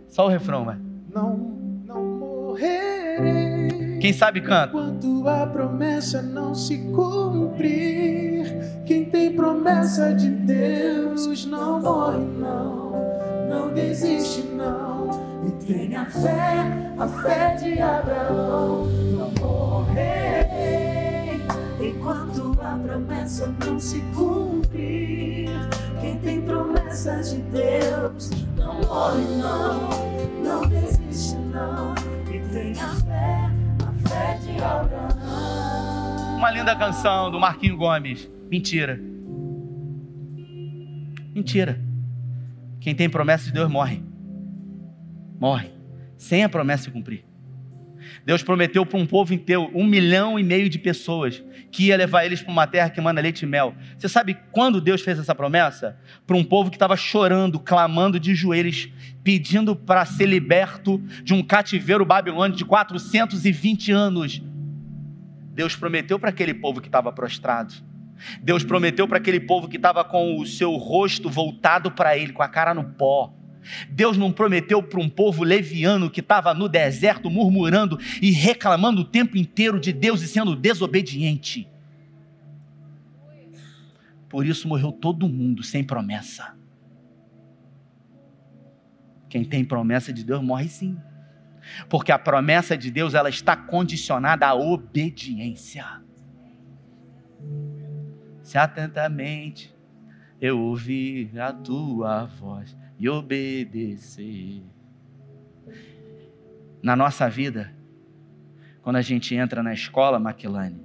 Só 0.09 0.27
o 0.27 0.29
refrão, 0.29 0.67
vai. 0.67 0.79
Não, 1.11 1.37
não 1.87 2.03
morrerei. 2.05 3.99
Quem 3.99 4.13
sabe 4.13 4.43
canta. 4.43 4.69
Enquanto 4.69 5.27
a 5.27 5.47
promessa 5.47 6.21
não 6.21 6.55
se 6.55 6.77
cumprir, 6.93 8.55
quem 8.85 9.07
tem 9.07 9.35
promessa 9.35 10.13
de 10.13 10.29
Deus 10.29 11.47
não 11.47 11.81
morre, 11.81 12.19
não 12.19 12.87
não 13.49 13.73
desiste 13.73 14.43
não. 14.43 15.09
E 15.47 15.51
tenha 15.65 16.05
fé, 16.05 16.93
a 16.99 17.09
fé 17.09 17.55
de 17.55 17.81
Abraão. 17.81 18.85
Não 18.85 19.31
morrerei 19.41 20.46
a 22.66 22.79
promessa 22.79 23.46
não 23.64 23.79
se 23.79 24.00
cumprir. 24.14 25.48
Quem 26.00 26.18
tem 26.18 26.42
promessas 26.42 27.31
de 27.31 27.42
Deus 27.42 28.31
não 28.57 28.81
morre 28.81 29.24
não, 29.40 29.88
não 30.42 30.68
desiste 30.68 31.37
não. 31.37 31.94
E 32.33 32.40
tenha 32.50 32.88
fé, 32.88 33.50
a 33.87 34.09
fé 34.09 34.38
de 34.42 34.62
Abraão. 34.62 36.37
Uma 36.37 36.50
linda 36.50 36.74
canção 36.76 37.31
do 37.31 37.38
Marquinho 37.38 37.76
Gomes. 37.76 38.29
Mentira. 38.50 39.00
Mentira. 41.35 41.81
Quem 42.81 42.94
tem 42.94 43.09
promessa 43.09 43.46
de 43.46 43.52
Deus 43.52 43.70
morre. 43.70 44.02
Morre. 45.38 45.70
Sem 46.16 46.42
a 46.44 46.48
promessa 46.48 46.85
se 46.85 46.90
cumprir. 46.90 47.24
Deus 48.25 48.42
prometeu 48.42 48.85
para 48.85 48.99
um 48.99 49.07
povo 49.07 49.33
inteiro, 49.35 49.71
um 49.75 49.85
milhão 49.85 50.38
e 50.38 50.42
meio 50.42 50.69
de 50.69 50.79
pessoas, 50.79 51.42
que 51.71 51.87
ia 51.87 51.97
levar 51.97 52.25
eles 52.25 52.42
para 52.42 52.53
uma 52.53 52.66
terra 52.66 52.90
que 52.90 53.01
manda 53.01 53.21
leite 53.21 53.42
e 53.42 53.47
mel. 53.47 53.75
Você 53.99 54.09
sabe 54.09 54.37
quando 54.53 54.81
Deus 54.81 55.03
fez 55.03 55.19
essa 55.19 55.35
promessa? 55.35 55.99
Para 56.27 56.37
um 56.37 56.45
povo 56.45 56.71
que 56.71 56.77
estava 56.77 56.97
chorando, 56.97 57.59
clamando 57.61 58.19
de 58.19 58.35
joelhos, 58.35 58.88
pedindo 59.23 59.75
para 59.75 60.05
ser 60.05 60.27
liberto 60.27 60.99
de 61.23 61.35
um 61.35 61.42
cativeiro 61.42 62.05
babilônico 62.05 62.59
de 62.59 62.64
420 62.64 63.92
anos. 63.92 64.42
Deus 65.53 65.75
prometeu 65.75 66.19
para 66.19 66.31
aquele 66.31 66.55
povo 66.55 66.81
que 66.81 66.88
estava 66.88 67.12
prostrado 67.12 67.75
Deus 68.42 68.64
prometeu 68.64 69.07
para 69.07 69.19
aquele 69.19 69.40
povo 69.40 69.69
que 69.69 69.77
estava 69.77 70.05
com 70.05 70.38
o 70.38 70.47
seu 70.47 70.73
rosto 70.77 71.29
voltado 71.29 71.90
para 71.90 72.16
ele, 72.16 72.33
com 72.33 72.42
a 72.42 72.49
cara 72.49 72.75
no 72.75 72.85
pó. 72.85 73.33
Deus 73.88 74.16
não 74.16 74.33
prometeu 74.33 74.83
para 74.83 75.00
um 75.00 75.09
povo 75.09 75.44
leviano 75.44 76.11
que 76.11 76.20
estava 76.20 76.55
no 76.55 76.68
deserto 76.68 77.31
murmurando 77.31 77.98
e 78.20 78.31
reclamando 78.31 79.02
o 79.02 79.05
tempo 79.05 79.37
inteiro 79.37 79.81
de 79.81 79.92
Deus 79.92 80.22
e 80.22 80.29
sendo 80.29 80.55
desobediente. 80.57 81.68
Por 84.29 84.46
isso 84.46 84.68
morreu 84.68 84.92
todo 84.92 85.29
mundo 85.29 85.62
sem 85.62 85.85
promessa. 85.85 86.55
Quem 89.29 89.44
tem 89.44 89.64
promessa 89.64 90.12
de 90.12 90.24
Deus 90.24 90.42
morre 90.42 90.68
sim. 90.68 90.96
Porque 91.88 92.12
a 92.12 92.18
promessa 92.18 92.76
de 92.76 92.90
Deus 92.90 93.14
ela 93.14 93.29
está 93.29 93.57
condicionada 93.57 94.46
à 94.46 94.55
obediência 94.55 96.07
se 98.46 98.57
atentamente 98.57 99.74
eu 100.40 100.61
ouvir 100.61 101.37
a 101.40 101.52
tua 101.52 102.26
voz 102.26 102.76
e 102.99 103.09
obedecer. 103.09 104.63
Na 106.83 106.95
nossa 106.95 107.29
vida, 107.29 107.75
quando 108.83 108.97
a 108.97 109.03
gente 109.03 109.35
entra 109.35 109.63
na 109.63 109.73
escola, 109.73 110.19
Maquilane, 110.19 110.81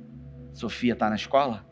Sofia 0.53 0.93
está 0.93 1.09
na 1.09 1.15
escola? 1.15 1.65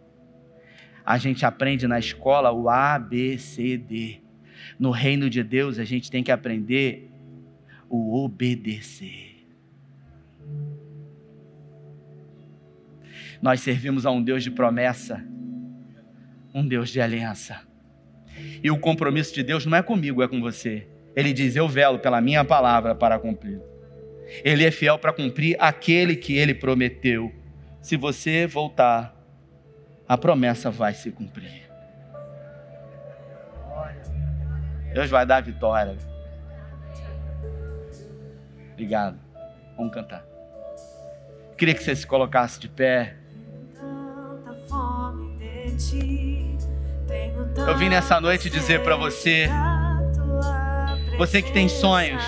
A 1.06 1.18
gente 1.18 1.46
aprende 1.46 1.88
na 1.88 1.98
escola 1.98 2.52
o 2.52 2.70
A, 2.70 3.00
B, 3.00 3.38
C, 3.38 3.78
D. 3.78 4.22
No 4.78 4.92
reino 4.92 5.30
de 5.30 5.44
Deus, 5.44 5.80
a 5.80 5.84
gente 5.84 6.12
tem 6.12 6.24
que 6.24 6.32
aprender 6.32 7.12
o 7.90 8.24
obedecer. 8.24 9.48
Nós 13.42 13.62
servimos 13.62 14.06
a 14.06 14.12
um 14.12 14.22
Deus 14.22 14.44
de 14.44 14.52
promessa 14.52 15.26
um 16.54 16.68
Deus 16.68 16.90
de 16.90 17.00
aliança. 17.00 17.62
E 18.64 18.70
o 18.70 18.80
compromisso 18.80 19.34
de 19.34 19.44
Deus 19.44 19.66
não 19.66 19.78
é 19.78 19.82
comigo, 19.82 20.22
é 20.22 20.28
com 20.28 20.40
você. 20.42 20.88
Ele 21.16 21.34
diz: 21.34 21.56
Eu 21.56 21.68
velo 21.68 22.00
pela 22.00 22.22
minha 22.22 22.44
palavra 22.44 22.96
para 22.96 23.18
cumprir. 23.20 23.62
Ele 24.44 24.66
é 24.66 24.72
fiel 24.72 24.98
para 24.98 25.12
cumprir 25.12 25.56
aquele 25.60 26.16
que 26.16 26.38
ele 26.38 26.54
prometeu. 26.54 27.34
Se 27.82 27.98
você 27.98 28.46
voltar, 28.46 29.16
a 30.08 30.18
promessa 30.18 30.70
vai 30.70 30.94
se 30.94 31.12
cumprir. 31.12 31.70
Deus 34.94 35.10
vai 35.10 35.26
dar 35.26 35.38
a 35.38 35.42
vitória. 35.42 35.98
Obrigado. 38.74 39.20
Vamos 39.78 39.94
cantar. 39.94 40.26
Queria 41.58 41.76
que 41.76 41.84
você 41.84 41.96
se 41.96 42.08
colocasse 42.08 42.60
de 42.60 42.68
pé. 42.70 43.16
Eu 47.68 47.78
vim 47.78 47.90
nessa 47.90 48.22
noite 48.22 48.50
dizer 48.50 48.82
para 48.82 48.96
você, 48.96 49.50
você 51.18 51.42
que 51.42 51.52
tem 51.52 51.68
sonhos, 51.68 52.24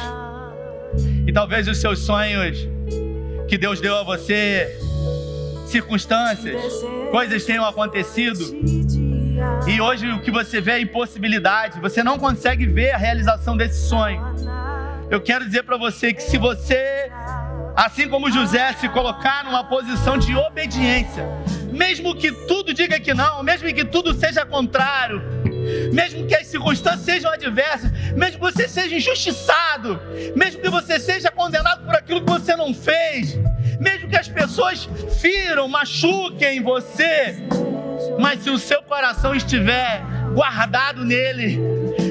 e 1.27 1.31
talvez 1.31 1.67
os 1.67 1.77
seus 1.79 1.99
sonhos 1.99 2.67
que 3.47 3.57
Deus 3.57 3.79
deu 3.79 3.95
a 3.95 4.03
você, 4.03 4.79
circunstâncias, 5.67 6.59
coisas 7.11 7.45
tenham 7.45 7.65
acontecido, 7.65 8.39
e 9.67 9.79
hoje 9.79 10.09
o 10.11 10.21
que 10.21 10.31
você 10.31 10.59
vê 10.59 10.71
é 10.71 10.81
impossibilidade, 10.81 11.79
você 11.79 12.03
não 12.03 12.17
consegue 12.17 12.65
ver 12.65 12.91
a 12.91 12.97
realização 12.97 13.55
desse 13.55 13.87
sonho. 13.87 14.21
Eu 15.09 15.21
quero 15.21 15.45
dizer 15.45 15.63
para 15.63 15.77
você 15.77 16.13
que 16.13 16.23
se 16.23 16.37
você, 16.37 17.11
assim 17.75 18.07
como 18.09 18.31
José, 18.31 18.73
se 18.73 18.89
colocar 18.89 19.43
numa 19.43 19.63
posição 19.63 20.17
de 20.17 20.35
obediência, 20.35 21.25
mesmo 21.71 22.15
que 22.15 22.31
tudo 22.31 22.73
diga 22.73 22.99
que 22.99 23.13
não, 23.13 23.41
mesmo 23.43 23.73
que 23.73 23.85
tudo 23.85 24.13
seja 24.13 24.45
contrário, 24.45 25.21
mesmo 25.93 26.27
que 26.27 26.35
as 26.35 26.47
circunstâncias 26.47 27.01
sejam 27.01 27.31
adversas, 27.31 27.91
mesmo 28.11 28.33
que 28.33 28.53
você 28.53 28.67
seja 28.67 28.95
injustiçado, 28.95 29.99
mesmo 30.35 30.61
que 30.61 30.69
você 30.69 30.99
seja 30.99 31.31
condenado 31.31 31.85
por 31.85 31.95
aquilo 31.95 32.21
que 32.21 32.29
você 32.29 32.55
não 32.55 32.73
fez, 32.73 33.37
mesmo 33.79 34.09
que 34.09 34.17
as 34.17 34.27
pessoas 34.27 34.87
firam, 35.19 35.67
machuquem 35.67 36.61
você, 36.61 37.37
mas 38.19 38.43
se 38.43 38.49
o 38.49 38.59
seu 38.59 38.81
coração 38.83 39.33
estiver 39.33 40.03
guardado 40.33 41.05
nele, 41.05 41.59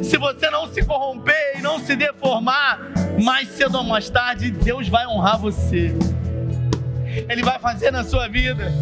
se 0.02 0.16
você 0.16 0.48
não 0.50 0.72
se 0.72 0.84
corromper 0.84 1.58
e 1.58 1.62
não 1.62 1.78
se 1.78 1.94
deformar, 1.96 2.80
mais 3.22 3.48
cedo 3.50 3.78
ou 3.78 3.84
mais 3.84 4.08
tarde 4.08 4.50
Deus 4.50 4.88
vai 4.88 5.06
honrar 5.06 5.38
você. 5.38 5.94
Ele 7.28 7.42
vai 7.42 7.58
fazer 7.58 7.90
na 7.90 8.04
sua 8.04 8.28
vida 8.28 8.72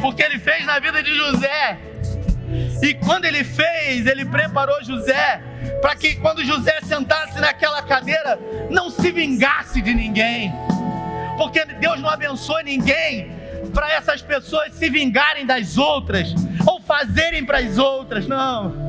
porque 0.00 0.22
ele 0.22 0.38
fez 0.38 0.64
na 0.64 0.78
vida 0.78 1.02
de 1.02 1.14
José. 1.14 1.78
E 2.82 2.94
quando 2.94 3.24
ele 3.24 3.44
fez, 3.44 4.06
ele 4.06 4.24
preparou 4.24 4.82
José 4.82 5.42
para 5.80 5.94
que 5.94 6.16
quando 6.16 6.44
José 6.44 6.80
sentasse 6.82 7.38
naquela 7.40 7.82
cadeira, 7.82 8.38
não 8.70 8.90
se 8.90 9.10
vingasse 9.10 9.82
de 9.82 9.94
ninguém. 9.94 10.52
Porque 11.36 11.64
Deus 11.64 12.00
não 12.00 12.08
abençoa 12.08 12.62
ninguém 12.62 13.30
para 13.74 13.92
essas 13.92 14.22
pessoas 14.22 14.72
se 14.74 14.88
vingarem 14.88 15.44
das 15.44 15.76
outras 15.76 16.34
ou 16.66 16.80
fazerem 16.80 17.44
para 17.44 17.58
as 17.58 17.78
outras, 17.78 18.26
não. 18.26 18.88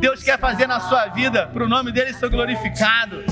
Deus 0.00 0.22
quer 0.22 0.38
fazer 0.38 0.66
na 0.66 0.80
sua 0.80 1.06
vida 1.08 1.46
para 1.46 1.64
o 1.64 1.68
nome 1.68 1.92
dele 1.92 2.14
ser 2.14 2.30
glorificado. 2.30 3.24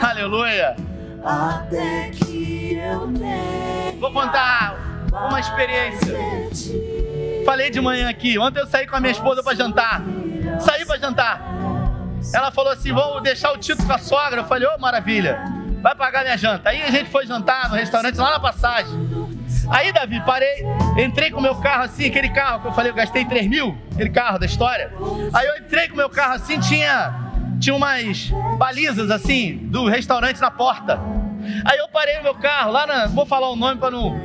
Aleluia. 0.00 0.76
Até 1.24 2.10
que 2.10 2.74
eu 2.74 3.12
Vou 3.98 4.12
contar 4.12 4.76
uma 5.10 5.40
experiência. 5.40 6.16
Falei 7.44 7.70
de 7.70 7.80
manhã 7.80 8.08
aqui. 8.08 8.38
Ontem 8.38 8.60
eu 8.60 8.66
saí 8.66 8.86
com 8.86 8.96
a 8.96 9.00
minha 9.00 9.12
esposa 9.12 9.42
para 9.42 9.54
jantar. 9.54 10.02
Saí 10.60 10.84
para 10.84 10.98
jantar. 10.98 11.42
Ela 12.32 12.50
falou 12.50 12.72
assim: 12.72 12.92
vamos 12.92 13.22
deixar 13.22 13.52
o 13.52 13.58
título 13.58 13.88
com 13.88 13.94
a 13.94 13.98
sogra. 13.98 14.40
Eu 14.40 14.44
falei: 14.44 14.68
ô 14.68 14.72
oh, 14.76 14.80
maravilha, 14.80 15.40
vai 15.82 15.94
pagar 15.94 16.22
minha 16.22 16.36
janta. 16.36 16.70
Aí 16.70 16.82
a 16.82 16.90
gente 16.90 17.10
foi 17.10 17.26
jantar 17.26 17.68
no 17.68 17.76
restaurante 17.76 18.16
lá 18.16 18.30
na 18.30 18.40
passagem. 18.40 19.28
Aí, 19.70 19.92
Davi, 19.92 20.20
parei, 20.24 20.64
entrei 20.96 21.30
com 21.30 21.38
o 21.38 21.42
meu 21.42 21.54
carro 21.56 21.84
assim, 21.84 22.06
aquele 22.06 22.30
carro 22.30 22.60
que 22.60 22.68
eu 22.68 22.72
falei, 22.72 22.90
eu 22.90 22.94
gastei 22.94 23.24
3 23.24 23.46
mil, 23.48 23.76
aquele 23.92 24.10
carro 24.10 24.38
da 24.38 24.46
história. 24.46 24.92
Aí 25.32 25.46
eu 25.46 25.58
entrei 25.58 25.88
com 25.88 25.94
o 25.94 25.96
meu 25.96 26.08
carro 26.08 26.34
assim, 26.34 26.58
tinha, 26.58 27.14
tinha 27.58 27.74
umas 27.74 28.30
balizas 28.56 29.10
assim, 29.10 29.58
do 29.64 29.88
restaurante 29.88 30.40
na 30.40 30.50
porta. 30.50 31.00
Aí 31.64 31.78
eu 31.78 31.88
parei 31.88 32.20
meu 32.20 32.34
carro, 32.34 32.72
lá 32.72 32.86
na. 32.86 33.06
Vou 33.06 33.26
falar 33.26 33.50
o 33.50 33.56
nome 33.56 33.80
para 33.80 33.90
não. 33.90 34.18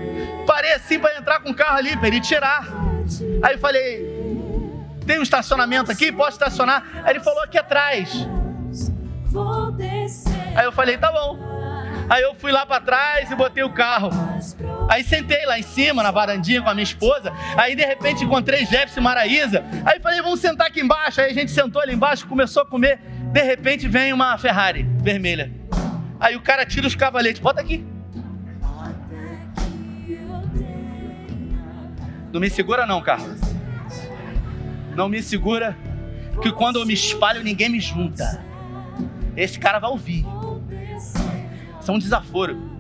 Parei 0.45 0.73
assim 0.73 0.99
para 0.99 1.17
entrar 1.17 1.39
com 1.39 1.51
o 1.51 1.55
carro 1.55 1.77
ali, 1.77 1.95
para 1.95 2.07
ele 2.07 2.21
tirar. 2.21 2.67
Aí 3.41 3.53
eu 3.53 3.59
falei: 3.59 4.13
tem 5.05 5.19
um 5.19 5.23
estacionamento 5.23 5.91
aqui? 5.91 6.11
Posso 6.11 6.31
estacionar? 6.31 6.83
Aí 7.03 7.11
ele 7.11 7.19
falou: 7.19 7.43
aqui 7.43 7.57
atrás. 7.57 8.27
Aí 10.55 10.65
eu 10.65 10.71
falei: 10.71 10.97
tá 10.97 11.11
bom. 11.11 11.53
Aí 12.09 12.21
eu 12.21 12.35
fui 12.35 12.51
lá 12.51 12.65
para 12.65 12.81
trás 12.81 13.31
e 13.31 13.35
botei 13.35 13.63
o 13.63 13.69
carro. 13.69 14.09
Aí 14.89 15.03
sentei 15.03 15.45
lá 15.45 15.57
em 15.57 15.63
cima, 15.63 16.03
na 16.03 16.11
varandinha 16.11 16.61
com 16.61 16.69
a 16.69 16.73
minha 16.73 16.83
esposa. 16.83 17.31
Aí 17.55 17.75
de 17.75 17.85
repente 17.85 18.23
encontrei 18.23 18.65
Jefferson 18.65 18.99
e 18.99 19.03
Maraísa. 19.03 19.63
Aí 19.85 19.99
falei, 19.99 20.21
vamos 20.21 20.39
sentar 20.39 20.67
aqui 20.67 20.81
embaixo. 20.81 21.21
Aí 21.21 21.31
a 21.31 21.33
gente 21.33 21.51
sentou 21.51 21.81
ali 21.81 21.93
embaixo, 21.93 22.27
começou 22.27 22.63
a 22.63 22.65
comer. 22.65 22.99
De 23.33 23.41
repente 23.41 23.87
vem 23.87 24.13
uma 24.13 24.37
Ferrari 24.37 24.83
vermelha. 25.01 25.51
Aí 26.19 26.35
o 26.35 26.41
cara 26.41 26.63
tira 26.67 26.85
os 26.85 26.93
cavaletes, 26.93 27.41
bota 27.41 27.59
aqui. 27.59 27.83
Não 32.31 32.39
me 32.39 32.47
segura 32.47 32.85
não, 32.85 33.01
Carlos. 33.01 33.41
Não 34.95 35.09
me 35.09 35.23
segura, 35.23 35.75
que 36.43 36.51
quando 36.51 36.77
eu 36.77 36.85
me 36.85 36.93
espalho 36.93 37.43
ninguém 37.43 37.69
me 37.69 37.79
junta. 37.79 38.39
Esse 39.35 39.57
cara 39.57 39.79
vai 39.79 39.89
ouvir. 39.89 40.23
Isso 41.81 41.89
é 41.89 41.91
um 41.91 41.97
desaforo. 41.97 42.71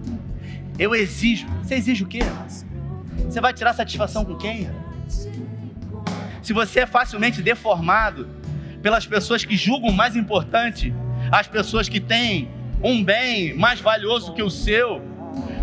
Eu 0.77 0.93
exijo. 0.93 1.47
Você 1.63 1.73
exige 1.73 2.03
o 2.03 2.07
quê? 2.07 2.19
Você 3.25 3.41
vai 3.41 3.53
tirar 3.53 3.73
satisfação 3.73 4.23
com 4.23 4.35
quem? 4.35 4.69
Se 6.43 6.53
você 6.53 6.81
é 6.81 6.85
facilmente 6.85 7.41
deformado 7.41 8.42
pelas 8.83 9.07
pessoas 9.07 9.45
que 9.45 9.55
julgam 9.55 9.91
mais 9.91 10.15
importante 10.15 10.93
as 11.31 11.47
pessoas 11.47 11.87
que 11.87 12.01
têm 12.01 12.49
um 12.83 13.01
bem 13.01 13.55
mais 13.55 13.79
valioso 13.79 14.33
que 14.33 14.43
o 14.43 14.49
seu. 14.49 15.01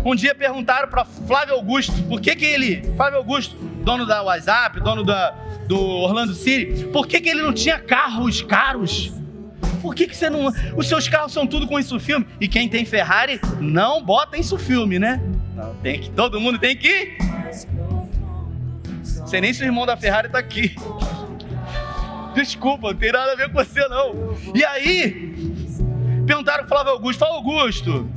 Um 0.03 0.15
dia 0.15 0.33
perguntaram 0.33 0.89
para 0.89 1.05
Flávio 1.05 1.53
Augusto 1.53 1.93
por 2.09 2.19
que, 2.19 2.35
que 2.35 2.43
ele, 2.43 2.81
Flávio 2.97 3.19
Augusto, 3.19 3.55
dono 3.85 4.05
da 4.05 4.23
WhatsApp, 4.23 4.81
dono 4.81 5.03
da, 5.03 5.29
do 5.67 5.79
Orlando 5.79 6.33
City, 6.33 6.85
por 6.85 7.07
que, 7.07 7.21
que 7.21 7.29
ele 7.29 7.43
não 7.43 7.53
tinha 7.53 7.79
carros 7.79 8.41
caros? 8.41 9.13
Por 9.81 9.95
que, 9.95 10.07
que 10.07 10.17
você 10.17 10.29
não. 10.29 10.51
Os 10.75 10.87
seus 10.87 11.07
carros 11.07 11.31
são 11.31 11.45
tudo 11.47 11.67
com 11.67 11.79
isso 11.79 11.99
filme? 11.99 12.25
E 12.39 12.47
quem 12.47 12.67
tem 12.67 12.85
Ferrari 12.85 13.39
não 13.59 14.03
bota 14.03 14.37
isso 14.37 14.57
filme, 14.57 14.99
né? 14.99 15.21
Não, 15.55 15.75
tem 15.75 15.99
que. 15.99 16.09
Todo 16.11 16.39
mundo 16.39 16.59
tem 16.59 16.75
que. 16.75 17.17
Sei 19.03 19.41
nem 19.41 19.53
se 19.53 19.63
o 19.63 19.65
irmão 19.65 19.85
da 19.85 19.95
Ferrari 19.95 20.29
tá 20.29 20.39
aqui. 20.39 20.75
Desculpa, 22.33 22.91
não 22.91 22.97
tem 22.97 23.11
nada 23.11 23.33
a 23.33 23.35
ver 23.35 23.49
com 23.51 23.63
você, 23.63 23.87
não. 23.87 24.35
E 24.55 24.63
aí, 24.63 25.31
Perguntaram 26.25 26.65
para 26.65 26.77
Flávio 26.77 26.93
Augusto: 26.93 27.19
Fala, 27.19 27.35
Augusto, 27.35 28.09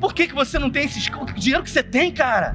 por 0.00 0.12
que, 0.12 0.26
que 0.26 0.34
você 0.34 0.58
não 0.58 0.70
tem 0.70 0.84
esse 0.84 1.00
dinheiro 1.36 1.62
que 1.62 1.70
você 1.70 1.82
tem, 1.82 2.12
cara? 2.12 2.54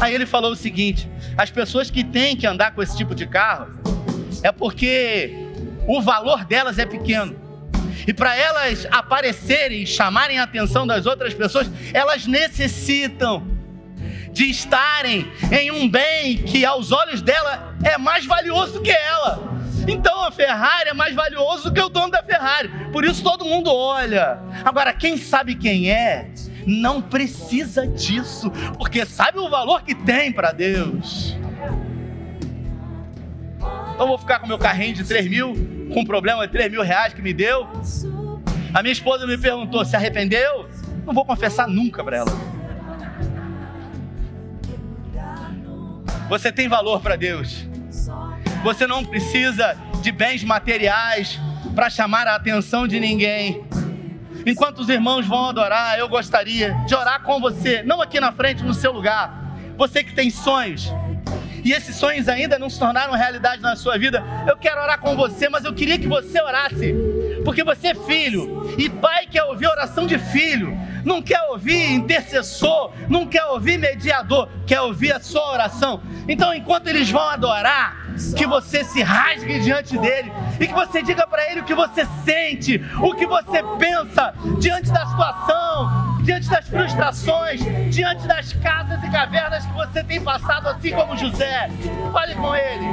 Aí 0.00 0.14
ele 0.14 0.24
falou 0.24 0.52
o 0.52 0.56
seguinte: 0.56 1.08
as 1.36 1.50
pessoas 1.50 1.90
que 1.90 2.02
têm 2.04 2.36
que 2.36 2.46
andar 2.46 2.72
com 2.72 2.82
esse 2.82 2.96
tipo 2.96 3.14
de 3.14 3.26
carro 3.26 3.78
é 4.42 4.50
porque 4.50 5.30
o 5.86 6.00
valor 6.00 6.44
delas 6.44 6.78
é 6.78 6.86
pequeno. 6.86 7.36
E 8.06 8.14
para 8.14 8.36
elas 8.36 8.86
aparecerem 8.90 9.82
e 9.82 9.86
chamarem 9.86 10.38
a 10.38 10.44
atenção 10.44 10.86
das 10.86 11.06
outras 11.06 11.34
pessoas, 11.34 11.70
elas 11.92 12.26
necessitam 12.26 13.46
de 14.32 14.44
estarem 14.44 15.30
em 15.50 15.70
um 15.70 15.88
bem 15.88 16.36
que 16.38 16.64
aos 16.64 16.92
olhos 16.92 17.20
dela 17.20 17.74
é 17.82 17.98
mais 17.98 18.24
valioso 18.24 18.80
que 18.80 18.90
ela. 18.90 19.56
Então 19.86 20.24
a 20.24 20.30
Ferrari 20.30 20.90
é 20.90 20.94
mais 20.94 21.14
valioso 21.14 21.64
do 21.64 21.72
que 21.72 21.80
o 21.80 21.88
dono 21.88 22.10
da 22.10 22.22
Ferrari. 22.22 22.68
Por 22.92 23.04
isso 23.04 23.22
todo 23.22 23.44
mundo 23.44 23.72
olha. 23.72 24.38
Agora, 24.64 24.92
quem 24.92 25.16
sabe 25.16 25.54
quem 25.54 25.90
é, 25.90 26.30
não 26.66 27.00
precisa 27.00 27.86
disso, 27.86 28.50
porque 28.76 29.06
sabe 29.06 29.38
o 29.38 29.48
valor 29.48 29.82
que 29.82 29.94
tem 29.94 30.32
para 30.32 30.52
Deus. 30.52 31.36
Então 33.94 34.06
vou 34.06 34.18
ficar 34.18 34.40
com 34.40 34.46
meu 34.46 34.58
carrinho 34.58 34.94
de 34.94 35.04
3 35.04 35.28
mil, 35.28 35.54
com 35.92 36.00
um 36.00 36.04
problema 36.04 36.46
de 36.46 36.52
3 36.52 36.70
mil 36.70 36.82
reais 36.82 37.14
que 37.14 37.22
me 37.22 37.32
deu. 37.32 37.66
A 38.74 38.82
minha 38.82 38.92
esposa 38.92 39.26
me 39.26 39.38
perguntou: 39.38 39.84
se 39.84 39.94
arrependeu? 39.96 40.68
Não 41.06 41.14
vou 41.14 41.24
confessar 41.24 41.68
nunca 41.68 42.02
para 42.02 42.18
ela. 42.18 42.56
Você 46.28 46.50
tem 46.50 46.68
valor 46.68 47.00
para 47.00 47.14
Deus. 47.14 47.66
Você 48.62 48.86
não 48.86 49.04
precisa 49.04 49.76
de 50.02 50.12
bens 50.12 50.42
materiais 50.44 51.40
para 51.74 51.90
chamar 51.90 52.26
a 52.26 52.34
atenção 52.34 52.86
de 52.86 52.98
ninguém. 52.98 53.64
Enquanto 54.44 54.78
os 54.78 54.88
irmãos 54.88 55.26
vão 55.26 55.48
adorar, 55.48 55.98
eu 55.98 56.08
gostaria 56.08 56.72
de 56.86 56.94
orar 56.94 57.22
com 57.22 57.40
você, 57.40 57.82
não 57.82 58.00
aqui 58.00 58.20
na 58.20 58.32
frente, 58.32 58.62
no 58.62 58.74
seu 58.74 58.92
lugar. 58.92 59.44
Você 59.76 60.04
que 60.04 60.14
tem 60.14 60.30
sonhos 60.30 60.92
e 61.66 61.72
esses 61.72 61.96
sonhos 61.96 62.28
ainda 62.28 62.60
não 62.60 62.70
se 62.70 62.78
tornaram 62.78 63.12
realidade 63.12 63.60
na 63.60 63.74
sua 63.74 63.98
vida, 63.98 64.22
eu 64.46 64.56
quero 64.56 64.80
orar 64.80 65.00
com 65.00 65.16
você, 65.16 65.48
mas 65.48 65.64
eu 65.64 65.74
queria 65.74 65.98
que 65.98 66.06
você 66.06 66.40
orasse, 66.40 66.94
porque 67.44 67.64
você 67.64 67.88
é 67.88 67.94
filho 67.96 68.72
e 68.78 68.88
pai 68.88 69.26
quer 69.26 69.42
ouvir 69.42 69.66
oração 69.66 70.06
de 70.06 70.16
filho, 70.16 70.78
não 71.04 71.20
quer 71.20 71.42
ouvir 71.50 71.90
intercessor, 71.90 72.92
não 73.08 73.26
quer 73.26 73.44
ouvir 73.46 73.78
mediador, 73.78 74.48
quer 74.64 74.80
ouvir 74.80 75.12
a 75.12 75.18
sua 75.18 75.50
oração. 75.50 76.00
Então, 76.28 76.54
enquanto 76.54 76.86
eles 76.86 77.10
vão 77.10 77.28
adorar, 77.28 78.05
que 78.36 78.46
você 78.46 78.84
se 78.84 79.02
rasgue 79.02 79.60
diante 79.60 79.98
dele 79.98 80.32
e 80.60 80.66
que 80.66 80.74
você 80.74 81.02
diga 81.02 81.26
para 81.26 81.50
ele 81.50 81.60
o 81.60 81.64
que 81.64 81.74
você 81.74 82.06
sente, 82.24 82.82
o 83.00 83.14
que 83.14 83.26
você 83.26 83.62
pensa 83.78 84.34
diante 84.58 84.90
da 84.90 85.06
situação, 85.06 86.18
diante 86.22 86.48
das 86.48 86.68
frustrações, 86.68 87.60
diante 87.90 88.26
das 88.26 88.52
casas 88.54 89.02
e 89.02 89.10
cavernas 89.10 89.64
que 89.66 89.72
você 89.72 90.02
tem 90.02 90.20
passado, 90.20 90.68
assim 90.68 90.92
como 90.92 91.16
José. 91.16 91.70
Fale 92.12 92.34
com 92.34 92.54
ele. 92.54 92.86